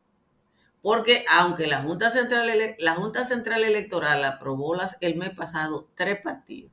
Porque 0.86 1.24
aunque 1.28 1.66
la 1.66 1.82
Junta 1.82 2.10
Central, 2.10 2.48
la 2.78 2.94
Junta 2.94 3.24
Central 3.24 3.64
Electoral 3.64 4.22
aprobó 4.22 4.76
las, 4.76 4.96
el 5.00 5.16
mes 5.16 5.30
pasado 5.30 5.88
tres 5.96 6.20
partidos. 6.22 6.70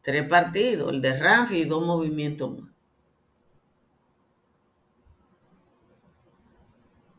Tres 0.00 0.26
partidos, 0.26 0.90
el 0.94 1.02
de 1.02 1.18
Ramfi 1.20 1.56
y 1.58 1.64
dos 1.66 1.84
movimientos 1.84 2.58
más. 2.58 2.70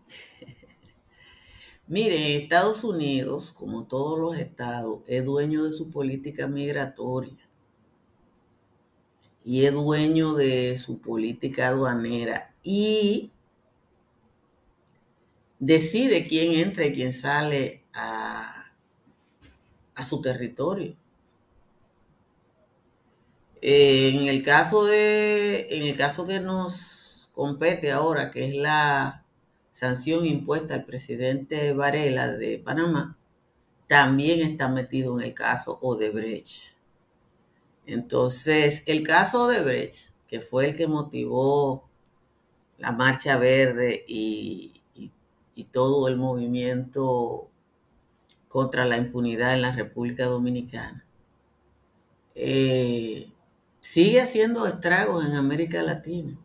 Mire, 1.86 2.38
Estados 2.38 2.84
Unidos, 2.84 3.54
como 3.54 3.86
todos 3.86 4.18
los 4.18 4.36
estados, 4.36 5.02
es 5.06 5.24
dueño 5.24 5.64
de 5.64 5.74
su 5.74 5.92
política 5.92 6.48
migratoria 6.48 7.47
y 9.48 9.64
es 9.66 9.72
dueño 9.74 10.34
de 10.34 10.78
su 10.78 11.00
política 11.00 11.70
aduanera 11.70 12.54
y 12.64 13.32
decide 15.60 16.28
quién 16.28 16.52
entra 16.54 16.86
y 16.86 16.92
quién 16.94 17.14
sale 17.14 17.84
a, 17.94 18.74
a 19.96 20.04
su 20.04 20.22
territorio. 20.22 20.96
En 23.62 24.28
el 24.28 24.44
caso 24.44 24.86
de, 24.86 25.68
en 25.70 25.84
el 25.84 25.96
caso 25.98 26.28
que 26.28 26.40
nos 26.40 27.30
compete 27.34 27.92
ahora, 27.92 28.30
que 28.32 28.48
es 28.50 28.54
la 28.56 29.26
sanción 29.72 30.26
impuesta 30.26 30.74
al 30.74 30.84
presidente 30.84 31.74
Varela 31.74 32.28
de 32.32 32.60
Panamá, 32.60 33.18
también 33.88 34.42
está 34.42 34.70
metido 34.70 35.20
en 35.20 35.26
el 35.28 35.34
caso 35.34 35.80
Odebrecht. 35.82 36.77
Entonces, 37.88 38.84
el 38.86 39.04
caso 39.04 39.46
Odebrecht, 39.46 40.12
que 40.28 40.42
fue 40.42 40.68
el 40.68 40.76
que 40.76 40.88
motivó 40.88 41.90
la 42.78 42.92
Marcha 42.92 43.38
Verde 43.38 44.06
y, 44.08 44.82
y 45.56 45.64
todo 45.66 46.08
el 46.08 46.18
movimiento 46.18 47.50
contra 48.48 48.86
la 48.86 48.98
impunidad 48.98 49.54
en 49.56 49.64
la 49.64 49.72
República 49.76 50.26
Dominicana, 50.26 51.04
eh, 52.36 53.32
sigue 53.82 54.22
haciendo 54.22 54.68
estragos 54.68 55.26
en 55.26 55.34
América 55.34 55.82
Latina. 55.82 56.38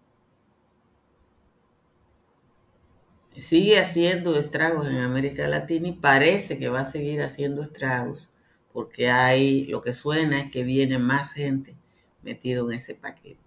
sigue 3.36 3.78
haciendo 3.78 4.36
estragos 4.38 4.86
en 4.88 4.98
América 4.98 5.46
Latina 5.48 5.88
y 5.88 5.92
parece 5.92 6.58
que 6.58 6.68
va 6.68 6.80
a 6.80 6.84
seguir 6.84 7.22
haciendo 7.22 7.62
estragos 7.62 8.31
porque 8.72 9.10
hay, 9.10 9.66
lo 9.66 9.80
que 9.80 9.92
suena 9.92 10.40
es 10.40 10.50
que 10.50 10.64
viene 10.64 10.98
más 10.98 11.32
gente 11.32 11.76
metido 12.22 12.70
en 12.70 12.76
ese 12.76 12.94
paquete. 12.94 13.38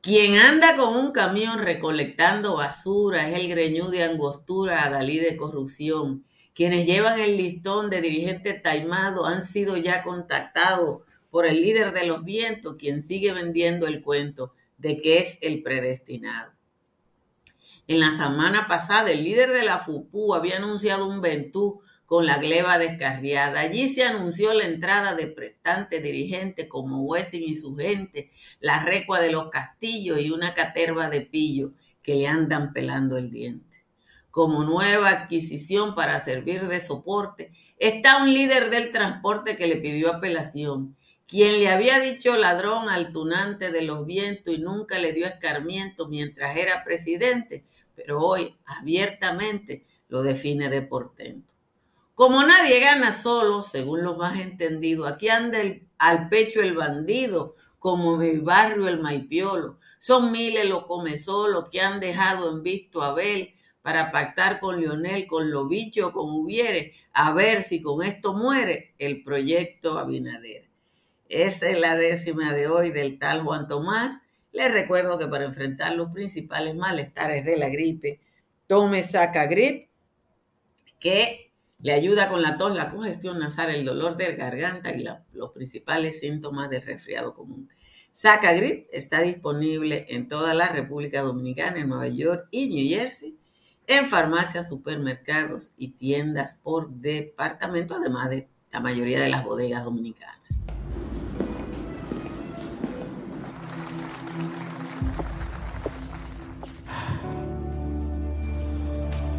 Quien 0.00 0.34
anda 0.34 0.74
con 0.74 0.96
un 0.96 1.12
camión 1.12 1.60
recolectando 1.60 2.56
basura 2.56 3.28
es 3.28 3.38
el 3.38 3.48
greñú 3.48 3.90
de 3.90 4.02
angostura, 4.02 4.90
Dalí 4.90 5.18
de 5.18 5.36
corrupción 5.36 6.24
quienes 6.54 6.86
llevan 6.86 7.18
el 7.18 7.36
listón 7.36 7.88
de 7.88 8.00
dirigente 8.00 8.52
taimado 8.52 9.26
han 9.26 9.42
sido 9.42 9.76
ya 9.76 10.02
contactados 10.02 11.02
por 11.30 11.46
el 11.46 11.62
líder 11.62 11.94
de 11.94 12.04
los 12.04 12.24
vientos, 12.24 12.76
quien 12.78 13.00
sigue 13.00 13.32
vendiendo 13.32 13.86
el 13.86 14.02
cuento 14.02 14.52
de 14.82 15.00
que 15.00 15.18
es 15.18 15.38
el 15.40 15.62
predestinado. 15.62 16.52
En 17.86 18.00
la 18.00 18.10
semana 18.10 18.66
pasada, 18.68 19.10
el 19.10 19.24
líder 19.24 19.52
de 19.52 19.62
la 19.62 19.78
FUPU 19.78 20.34
había 20.34 20.56
anunciado 20.56 21.06
un 21.06 21.20
ventú 21.20 21.80
con 22.04 22.26
la 22.26 22.38
gleba 22.38 22.78
descarriada. 22.78 23.60
Allí 23.60 23.88
se 23.88 24.04
anunció 24.04 24.52
la 24.52 24.64
entrada 24.64 25.14
de 25.14 25.28
prestantes 25.28 26.02
dirigentes 26.02 26.66
como 26.68 27.02
Wessing 27.02 27.42
y 27.42 27.54
su 27.54 27.76
gente, 27.76 28.30
la 28.60 28.84
recua 28.84 29.20
de 29.20 29.30
los 29.30 29.48
castillos 29.50 30.20
y 30.20 30.30
una 30.30 30.52
caterva 30.52 31.08
de 31.08 31.22
pillo 31.22 31.72
que 32.02 32.14
le 32.16 32.26
andan 32.26 32.72
pelando 32.72 33.16
el 33.16 33.30
diente 33.30 33.72
como 34.32 34.64
nueva 34.64 35.10
adquisición 35.10 35.94
para 35.94 36.18
servir 36.24 36.66
de 36.66 36.80
soporte, 36.80 37.52
está 37.78 38.22
un 38.22 38.32
líder 38.32 38.70
del 38.70 38.90
transporte 38.90 39.56
que 39.56 39.66
le 39.66 39.76
pidió 39.76 40.10
apelación, 40.10 40.96
quien 41.32 41.60
le 41.60 41.70
había 41.70 41.98
dicho 41.98 42.36
ladrón 42.36 42.90
al 42.90 43.10
tunante 43.10 43.70
de 43.70 43.80
los 43.80 44.04
vientos 44.04 44.52
y 44.52 44.58
nunca 44.58 44.98
le 44.98 45.14
dio 45.14 45.26
escarmiento 45.26 46.06
mientras 46.06 46.58
era 46.58 46.84
presidente, 46.84 47.64
pero 47.94 48.20
hoy 48.20 48.54
abiertamente 48.66 49.86
lo 50.08 50.22
define 50.22 50.68
de 50.68 50.82
portento. 50.82 51.54
Como 52.12 52.42
nadie 52.42 52.80
gana 52.80 53.14
solo, 53.14 53.62
según 53.62 54.02
lo 54.02 54.18
más 54.18 54.40
entendido, 54.40 55.06
aquí 55.06 55.30
anda 55.30 55.58
al 55.96 56.28
pecho 56.28 56.60
el 56.60 56.74
bandido, 56.74 57.54
como 57.78 58.18
mi 58.18 58.36
barrio 58.36 58.86
el 58.86 59.00
maipiolo. 59.00 59.78
Son 59.98 60.32
miles 60.32 60.68
los 60.68 60.84
come 60.84 61.16
solo 61.16 61.70
que 61.70 61.80
han 61.80 61.98
dejado 61.98 62.50
en 62.50 62.62
visto 62.62 63.00
a 63.00 63.08
Abel, 63.08 63.54
para 63.80 64.12
pactar 64.12 64.60
con 64.60 64.78
Lionel, 64.78 65.26
con 65.26 65.50
Lobicho, 65.50 66.12
con 66.12 66.28
Hubiere, 66.28 66.92
a 67.14 67.32
ver 67.32 67.62
si 67.62 67.80
con 67.80 68.02
esto 68.02 68.34
muere 68.34 68.94
el 68.98 69.22
proyecto 69.22 69.98
Abinader. 69.98 70.71
Esa 71.32 71.70
es 71.70 71.78
la 71.78 71.96
décima 71.96 72.52
de 72.52 72.66
hoy 72.66 72.90
del 72.90 73.18
tal 73.18 73.42
Juan 73.42 73.66
Tomás. 73.66 74.20
Les 74.52 74.70
recuerdo 74.70 75.18
que 75.18 75.26
para 75.26 75.46
enfrentar 75.46 75.94
los 75.94 76.12
principales 76.12 76.74
malestares 76.74 77.42
de 77.46 77.56
la 77.56 77.70
gripe, 77.70 78.20
tome 78.66 79.02
Sacagrip, 79.02 79.88
que 81.00 81.50
Le 81.80 81.92
ayuda 81.92 82.28
con 82.28 82.42
la 82.42 82.58
tos, 82.58 82.76
la 82.76 82.90
congestión 82.90 83.38
nasal, 83.40 83.70
el 83.74 83.84
dolor 83.84 84.16
de 84.16 84.34
garganta 84.34 84.94
y 84.94 85.04
los 85.32 85.50
principales 85.52 86.20
síntomas 86.20 86.68
del 86.68 86.82
resfriado 86.82 87.32
común. 87.32 87.70
Sacagrip 88.12 88.86
está 88.92 89.22
disponible 89.22 90.04
en 90.10 90.28
toda 90.28 90.52
la 90.52 90.68
República 90.68 91.22
Dominicana, 91.22 91.80
en 91.80 91.88
Nueva 91.88 92.08
York 92.08 92.46
y 92.50 92.68
New 92.68 92.86
Jersey, 92.86 93.36
en 93.86 94.04
farmacias, 94.04 94.68
supermercados 94.68 95.72
y 95.76 95.88
tiendas 95.92 96.54
por 96.62 96.90
departamento, 96.90 97.94
además 97.94 98.28
de 98.30 98.48
la 98.70 98.80
mayoría 98.80 99.20
de 99.20 99.30
las 99.30 99.44
bodegas 99.44 99.82
dominicanas. 99.82 100.64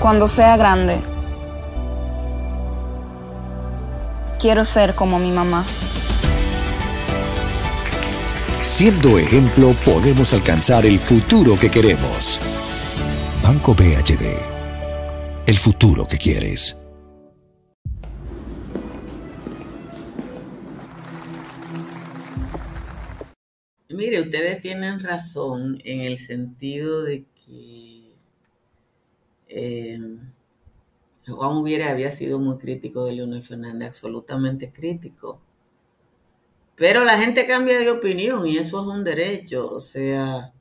Cuando 0.00 0.28
sea 0.28 0.56
grande, 0.56 1.00
quiero 4.38 4.64
ser 4.64 4.94
como 4.94 5.18
mi 5.18 5.32
mamá. 5.32 5.66
Siendo 8.62 9.18
ejemplo, 9.18 9.74
podemos 9.84 10.32
alcanzar 10.34 10.86
el 10.86 11.00
futuro 11.00 11.58
que 11.58 11.68
queremos. 11.68 12.40
Banco 13.42 13.74
BHD. 13.74 14.38
El 15.46 15.56
futuro 15.56 16.06
que 16.06 16.16
quieres. 16.16 16.76
Mire, 23.88 24.20
ustedes 24.20 24.60
tienen 24.60 25.00
razón 25.00 25.80
en 25.82 26.02
el 26.02 26.18
sentido 26.18 27.02
de 27.02 27.24
que 27.34 27.97
eh, 29.48 29.98
Juan 31.26 31.56
Hubiera 31.56 31.90
había 31.90 32.10
sido 32.10 32.38
muy 32.38 32.58
crítico 32.58 33.04
de 33.04 33.14
Leonel 33.14 33.42
Fernández, 33.42 33.88
absolutamente 33.88 34.72
crítico. 34.72 35.40
Pero 36.76 37.04
la 37.04 37.18
gente 37.18 37.46
cambia 37.46 37.78
de 37.78 37.90
opinión 37.90 38.46
y 38.46 38.56
eso 38.56 38.80
es 38.80 38.86
un 38.86 39.04
derecho. 39.04 39.68
O 39.68 39.80
sea, 39.80 40.52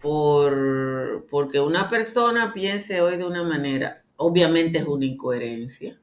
por, 0.00 1.26
porque 1.30 1.60
una 1.60 1.88
persona 1.88 2.52
piense 2.52 3.00
hoy 3.02 3.16
de 3.18 3.24
una 3.24 3.44
manera, 3.44 4.02
obviamente 4.16 4.78
es 4.78 4.86
una 4.86 5.04
incoherencia. 5.04 6.00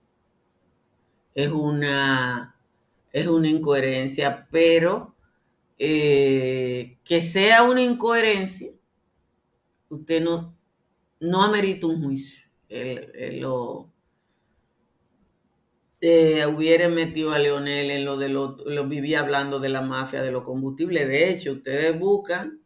Es 1.34 1.50
una, 1.50 2.56
es 3.12 3.28
una 3.28 3.48
incoherencia, 3.48 4.48
pero 4.52 5.16
eh, 5.78 6.98
que 7.04 7.22
sea 7.22 7.64
una 7.64 7.82
incoherencia, 7.82 8.72
usted 9.90 10.22
no, 10.22 10.54
no 11.20 11.44
amerita 11.44 11.88
un 11.88 12.02
juicio. 12.04 12.50
Lo 12.70 13.92
eh, 16.02 16.46
hubiera 16.46 16.88
metido 16.88 17.32
a 17.34 17.40
Leonel 17.40 17.92
en 17.92 18.06
lo 18.06 18.18
de 18.18 18.30
lo, 18.30 18.56
lo 18.66 18.88
vivía 18.88 19.20
hablando 19.20 19.60
de 19.60 19.70
la 19.70 19.82
mafia 19.82 20.22
de 20.22 20.32
los 20.32 20.44
combustibles. 20.44 21.08
De 21.08 21.30
hecho, 21.30 21.54
ustedes 21.54 21.98
buscan 22.00 22.62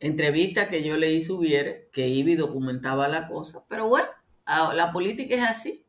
entrevistas 0.00 0.68
que 0.68 0.82
yo 0.82 0.96
le 0.96 1.12
hice 1.12 1.32
hubiera, 1.32 1.72
que 1.92 2.08
iba 2.08 2.30
y 2.30 2.36
documentaba 2.36 3.08
la 3.08 3.26
cosa, 3.26 3.64
pero 3.68 3.88
bueno, 3.88 4.08
la 4.46 4.92
política 4.92 5.34
es 5.34 5.42
así. 5.42 5.84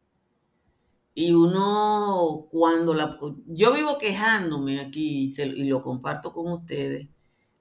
Y 1.14 1.34
uno, 1.34 2.48
cuando 2.50 2.94
la... 2.94 3.18
Yo 3.48 3.74
vivo 3.74 3.98
quejándome 3.98 4.80
aquí 4.80 5.34
y 5.38 5.64
lo 5.66 5.82
comparto 5.82 6.32
con 6.32 6.52
ustedes, 6.52 7.10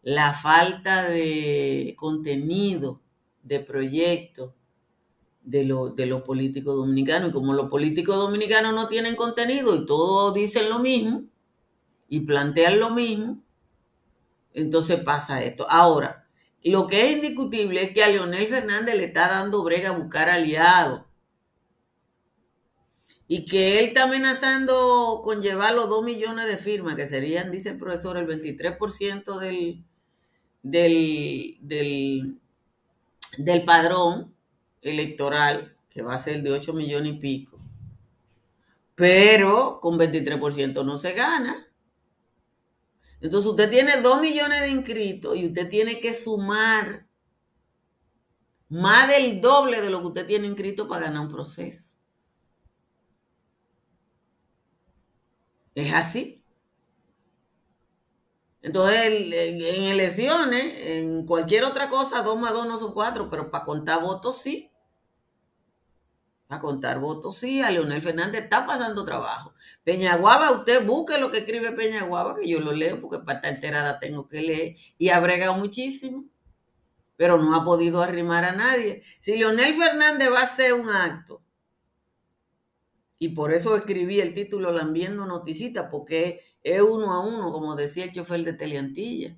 la 0.03 0.33
falta 0.33 1.09
de 1.09 1.95
contenido 1.97 3.03
de 3.49 3.61
proyectos 3.61 4.53
de 5.43 5.65
los 5.65 5.97
de 5.97 6.07
lo 6.07 6.23
políticos 6.25 6.77
dominicanos. 6.77 7.31
Y 7.31 7.33
como 7.33 7.55
los 7.55 7.71
políticos 7.71 8.17
dominicanos 8.17 8.75
no 8.75 8.89
tienen 8.89 9.17
contenido 9.17 9.75
y 9.75 9.87
todos 9.87 10.35
dicen 10.35 10.69
lo 10.69 10.79
mismo 10.79 11.25
y 12.09 12.21
plantean 12.21 12.79
lo 12.81 12.91
mismo, 12.91 13.43
entonces 14.53 15.01
pasa 15.01 15.43
esto. 15.43 15.67
Ahora, 15.71 16.29
lo 16.65 16.87
que 16.87 17.07
es 17.07 17.17
indiscutible 17.17 17.83
es 17.83 17.93
que 17.93 18.03
a 18.05 18.09
Leonel 18.09 18.47
Fernández 18.47 18.95
le 18.95 19.05
está 19.05 19.29
dando 19.29 19.63
brega 19.63 19.91
a 19.91 19.99
buscar 19.99 20.29
aliados. 20.29 21.03
Y 23.31 23.45
que 23.45 23.79
él 23.79 23.87
está 23.87 24.05
amenazando 24.05 25.21
con 25.23 25.43
llevar 25.43 25.75
los 25.75 25.89
2 25.91 26.03
millones 26.03 26.47
de 26.47 26.57
firmas, 26.57 26.97
que 26.97 27.07
serían, 27.07 27.51
dice 27.51 27.71
el 27.71 27.79
profesor, 27.79 28.17
el 28.17 28.27
23% 28.27 29.39
del, 29.39 29.85
del, 30.63 31.59
del, 31.61 32.39
del 33.39 33.65
padrón 33.65 34.35
electoral, 34.83 35.77
que 35.89 36.03
va 36.03 36.15
a 36.15 36.19
ser 36.19 36.43
de 36.43 36.53
8 36.53 36.73
millones 36.75 37.15
y 37.15 37.19
pico. 37.19 37.59
Pero 38.95 39.79
con 39.81 39.99
23% 39.99 40.85
no 40.85 40.99
se 40.99 41.13
gana. 41.13 41.69
Entonces 43.21 43.51
usted 43.51 43.71
tiene 43.71 44.01
2 44.01 44.21
millones 44.21 44.61
de 44.61 44.69
inscritos 44.69 45.37
y 45.37 45.47
usted 45.47 45.69
tiene 45.69 46.01
que 46.01 46.15
sumar 46.15 47.07
más 48.69 49.09
del 49.09 49.41
doble 49.41 49.81
de 49.81 49.91
lo 49.91 50.01
que 50.01 50.09
usted 50.09 50.27
tiene 50.27 50.47
inscrito 50.47 50.87
para 50.89 51.07
ganar 51.07 51.23
un 51.23 51.33
proceso. 51.33 51.97
Es 55.75 55.93
así. 55.93 56.38
Entonces, 58.69 59.03
en, 59.03 59.63
elecciones, 59.85 60.87
en 60.87 61.25
cualquier 61.25 61.65
otra 61.65 61.89
cosa, 61.89 62.21
dos 62.23 62.39
más 62.39 62.53
dos 62.53 62.69
no 62.69 62.77
son 62.77 62.93
cuatro, 62.93 63.31
pero 63.31 63.51
para 63.51 63.65
contar 63.65 64.03
votos 64.03 64.43
sí. 64.43 64.71
Para 66.47 66.61
contar 66.61 67.01
votos 67.01 67.39
sí, 67.39 67.63
a 67.63 67.71
Leonel 67.71 68.03
Fernández 68.03 68.43
está 68.43 68.67
pasando 68.67 69.07
trabajo. 69.07 69.55
Peñaguaba, 69.85 70.51
usted 70.51 70.85
busque 70.85 71.17
lo 71.17 71.31
que 71.31 71.39
escribe 71.39 71.73
Peñaguaba, 71.73 72.35
que 72.35 72.47
yo 72.47 72.61
lo 72.61 72.73
leo 72.73 73.01
porque 73.01 73.21
para 73.21 73.39
estar 73.39 73.55
enterada 73.55 73.99
tengo 73.99 74.27
que 74.27 74.43
leer, 74.43 74.77
y 74.99 75.09
ha 75.09 75.19
bregado 75.21 75.55
muchísimo, 75.55 76.27
pero 77.17 77.39
no 77.39 77.55
ha 77.55 77.65
podido 77.65 78.03
arrimar 78.03 78.45
a 78.45 78.53
nadie. 78.53 79.03
Si 79.21 79.35
Leonel 79.35 79.73
Fernández 79.73 80.31
va 80.31 80.41
a 80.41 80.45
hacer 80.45 80.75
un 80.75 80.91
acto, 80.91 81.43
y 83.19 83.31
por 83.31 83.55
eso 83.55 83.77
escribí 83.77 84.21
el 84.21 84.35
título 84.35 84.73
Lambiendo 84.73 85.25
Noticita, 85.25 85.89
porque 85.89 86.43
es 86.75 86.83
uno 86.83 87.13
a 87.13 87.21
uno, 87.21 87.53
como 87.53 87.75
decía 87.77 88.05
el 88.05 88.13
chofer 88.13 88.45
de 88.45 88.53
Teleantilla. 88.53 89.37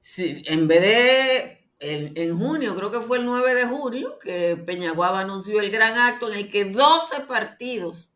Sí, 0.00 0.42
en 0.46 0.66
vez 0.66 0.80
de, 0.80 1.70
en, 1.78 2.38
junio, 2.38 2.74
creo 2.74 2.90
que 2.90 3.00
fue 3.00 3.18
el 3.18 3.26
9 3.26 3.54
de 3.54 3.66
junio, 3.66 4.18
que 4.18 4.56
Peñaguaba 4.56 5.20
anunció 5.20 5.60
el 5.60 5.70
gran 5.70 5.98
acto 5.98 6.28
en 6.30 6.38
el 6.38 6.50
que 6.50 6.64
12 6.64 7.22
partidos, 7.28 8.12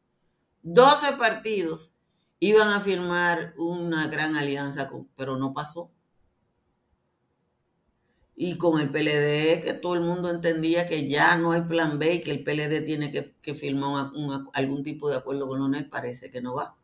12 0.62 1.12
partidos 1.12 1.92
iban 2.40 2.68
a 2.70 2.80
firmar 2.80 3.54
una 3.57 4.09
gran 4.09 4.37
alianza, 4.37 4.90
pero 5.16 5.37
no 5.37 5.52
pasó 5.52 5.90
y 8.37 8.59
con 8.59 8.81
el 8.81 8.90
PLD 8.90 9.61
que 9.62 9.75
todo 9.81 9.94
el 9.94 10.01
mundo 10.01 10.31
entendía 10.31 10.87
que 10.87 11.09
ya 11.09 11.37
no 11.37 11.53
hay 11.53 11.62
plan 11.62 11.99
B 11.99 12.14
y 12.14 12.20
que 12.20 12.33
el 12.33 12.42
PLD 12.42 12.85
tiene 12.85 13.12
que, 13.12 13.55
firmar 13.55 14.11
algún 14.53 14.83
tipo 14.83 15.09
de 15.09 15.16
acuerdo 15.16 15.47
con 15.49 15.62
ONEL, 15.62 15.88
parece 15.88 16.31
que 16.31 16.40
no 16.40 16.55
va. 16.55 16.77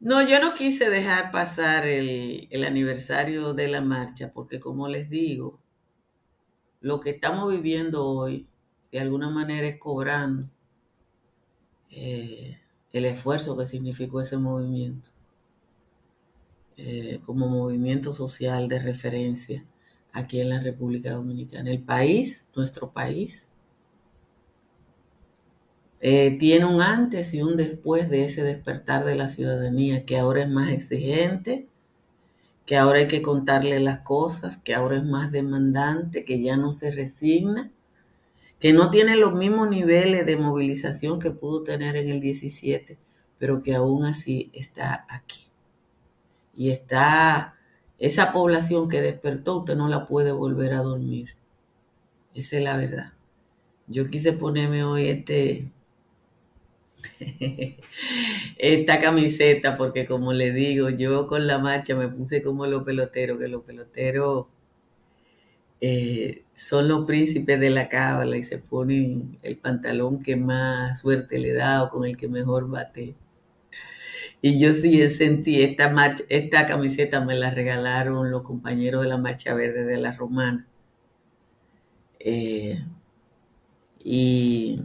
No, 0.00 0.22
yo 0.26 0.40
no 0.40 0.54
quise 0.54 0.90
dejar 0.90 1.32
pasar 1.32 1.84
el, 1.84 2.48
aniversario 2.64 3.52
de 3.52 3.66
la 3.68 3.80
marcha 3.80 4.30
porque 4.32 4.60
como 4.60 4.86
les 4.88 5.10
digo, 5.10 5.60
lo 6.80 7.00
que 7.00 7.10
estamos 7.10 7.50
viviendo 7.50 8.06
hoy 8.06 8.46
de 8.92 9.00
alguna 9.00 9.28
manera 9.28 9.66
es 9.66 9.76
cobrando 9.78 10.48
eh, 11.90 12.60
el 12.92 13.04
esfuerzo 13.06 13.56
que 13.56 13.66
significó 13.66 14.20
ese 14.20 14.38
movimiento. 14.38 15.10
Eh, 16.80 17.18
como 17.26 17.48
movimiento 17.48 18.12
social 18.12 18.68
de 18.68 18.78
referencia 18.78 19.64
aquí 20.12 20.40
en 20.40 20.48
la 20.48 20.60
República 20.60 21.10
Dominicana. 21.10 21.72
El 21.72 21.82
país, 21.82 22.46
nuestro 22.54 22.92
país, 22.92 23.48
eh, 26.00 26.36
tiene 26.38 26.66
un 26.66 26.80
antes 26.80 27.34
y 27.34 27.42
un 27.42 27.56
después 27.56 28.08
de 28.08 28.24
ese 28.26 28.44
despertar 28.44 29.04
de 29.04 29.16
la 29.16 29.28
ciudadanía 29.28 30.04
que 30.06 30.18
ahora 30.18 30.42
es 30.42 30.48
más 30.48 30.70
exigente, 30.72 31.66
que 32.64 32.76
ahora 32.76 33.00
hay 33.00 33.08
que 33.08 33.22
contarle 33.22 33.80
las 33.80 34.00
cosas, 34.00 34.56
que 34.56 34.76
ahora 34.76 34.98
es 34.98 35.04
más 35.04 35.32
demandante, 35.32 36.22
que 36.22 36.40
ya 36.40 36.56
no 36.56 36.72
se 36.72 36.92
resigna, 36.92 37.72
que 38.60 38.72
no 38.72 38.92
tiene 38.92 39.16
los 39.16 39.34
mismos 39.34 39.68
niveles 39.68 40.24
de 40.26 40.36
movilización 40.36 41.18
que 41.18 41.32
pudo 41.32 41.64
tener 41.64 41.96
en 41.96 42.08
el 42.08 42.20
17, 42.20 42.98
pero 43.36 43.62
que 43.64 43.74
aún 43.74 44.04
así 44.04 44.52
está 44.54 45.06
aquí. 45.08 45.47
Y 46.58 46.70
está 46.72 47.54
esa 47.98 48.32
población 48.32 48.88
que 48.88 49.00
despertó, 49.00 49.58
usted 49.60 49.76
no 49.76 49.88
la 49.88 50.06
puede 50.06 50.32
volver 50.32 50.74
a 50.74 50.82
dormir. 50.82 51.36
Esa 52.34 52.58
es 52.58 52.64
la 52.64 52.76
verdad. 52.76 53.12
Yo 53.86 54.08
quise 54.08 54.32
ponerme 54.32 54.84
hoy 54.84 55.08
este 55.08 55.70
esta 58.58 58.98
camiseta 58.98 59.76
porque 59.76 60.04
como 60.04 60.32
le 60.32 60.52
digo, 60.52 60.90
yo 60.90 61.28
con 61.28 61.46
la 61.46 61.58
marcha 61.58 61.94
me 61.94 62.08
puse 62.08 62.42
como 62.42 62.66
los 62.66 62.82
peloteros, 62.82 63.38
que 63.38 63.48
los 63.48 63.62
peloteros 63.62 64.46
eh, 65.80 66.42
son 66.54 66.88
los 66.88 67.04
príncipes 67.06 67.60
de 67.60 67.70
la 67.70 67.88
cábala 67.88 68.36
y 68.36 68.44
se 68.44 68.58
ponen 68.58 69.38
el 69.42 69.58
pantalón 69.58 70.20
que 70.22 70.34
más 70.36 71.00
suerte 71.00 71.38
le 71.38 71.52
da 71.52 71.84
o 71.84 71.88
con 71.88 72.04
el 72.04 72.16
que 72.16 72.28
mejor 72.28 72.68
bate. 72.68 73.14
Y 74.40 74.58
yo 74.60 74.72
sí 74.72 75.08
sentí 75.10 75.62
esta 75.62 75.90
marcha, 75.90 76.24
esta 76.28 76.66
camiseta 76.66 77.24
me 77.24 77.34
la 77.34 77.50
regalaron 77.50 78.30
los 78.30 78.42
compañeros 78.42 79.02
de 79.02 79.08
la 79.08 79.18
Marcha 79.18 79.54
Verde 79.54 79.84
de 79.84 79.96
la 79.98 80.12
Romana. 80.12 80.66
Eh, 82.20 82.84
y 84.04 84.80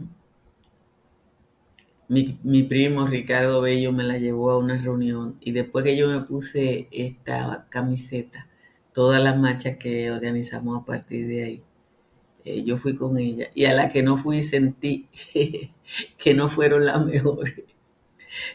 mi, 2.08 2.62
primo 2.64 3.06
Ricardo 3.06 3.60
Bello 3.60 3.92
me 3.92 4.04
la 4.04 4.18
llevó 4.18 4.50
a 4.50 4.58
una 4.58 4.76
reunión 4.78 5.36
y 5.40 5.52
después 5.52 5.84
que 5.84 5.96
yo 5.96 6.08
me 6.08 6.20
puse 6.20 6.88
esta 6.92 7.66
camiseta, 7.70 8.48
todas 8.92 9.22
las 9.22 9.38
marchas 9.38 9.78
que 9.78 10.10
organizamos 10.10 10.82
a 10.82 10.84
partir 10.84 11.26
de 11.28 11.44
ahí, 11.44 11.62
eh, 12.44 12.64
yo 12.64 12.76
fui 12.76 12.94
con 12.96 13.18
ella 13.18 13.48
y 13.54 13.64
a 13.66 13.72
la 13.74 13.88
que 13.88 14.02
no 14.02 14.16
fui 14.16 14.42
sentí 14.42 15.08
que 16.18 16.34
no 16.34 16.48
fueron 16.48 16.86
las 16.86 17.04
mejores. 17.04 17.73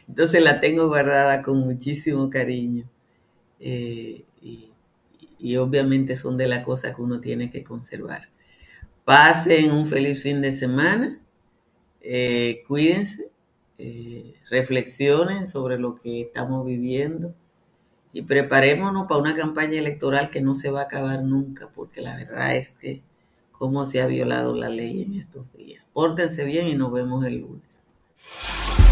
Entonces 0.08 0.42
la 0.42 0.60
tengo 0.60 0.88
guardada 0.88 1.42
con 1.42 1.60
muchísimo 1.60 2.30
cariño 2.30 2.90
eh, 3.60 4.24
y, 4.42 4.66
obviamente 5.58 6.16
son 6.16 6.38
de 6.38 6.48
las 6.48 6.66
cosas 6.66 6.96
que 6.96 7.02
uno 7.02 7.22
tiene 7.22 7.50
que 7.50 7.64
conservar. 7.64 8.30
Pasen 9.06 9.72
un 9.72 9.86
feliz 9.86 10.22
fin 10.22 10.42
de 10.42 10.52
semana. 10.52 11.20
Eh, 12.02 12.62
cuídense 12.68 13.30
eh, 13.82 14.36
reflexionen 14.50 15.48
sobre 15.48 15.80
lo 15.80 15.96
que 15.96 16.20
estamos 16.20 16.66
viviendo 16.66 17.34
y 18.12 18.24
preparémonos 18.24 19.08
para 19.08 19.22
una 19.22 19.36
campaña 19.36 19.80
electoral 19.80 20.30
que 20.30 20.42
no 20.42 20.54
se 20.54 20.70
va 20.70 20.82
a 20.82 20.84
acabar 20.84 21.24
nunca, 21.24 21.70
porque 21.74 22.02
la 22.02 22.18
verdad 22.18 22.58
es 22.58 22.72
que 22.72 23.02
cómo 23.54 23.86
se 23.86 24.02
ha 24.02 24.08
violado 24.08 24.54
la 24.54 24.68
ley 24.68 25.04
en 25.04 25.14
estos 25.14 25.54
días. 25.54 25.82
Pórtense 25.94 26.44
bien 26.44 26.68
y 26.68 26.76
nos 26.76 26.92
vemos 26.92 27.26
el 27.26 27.38
lunes. 27.38 28.89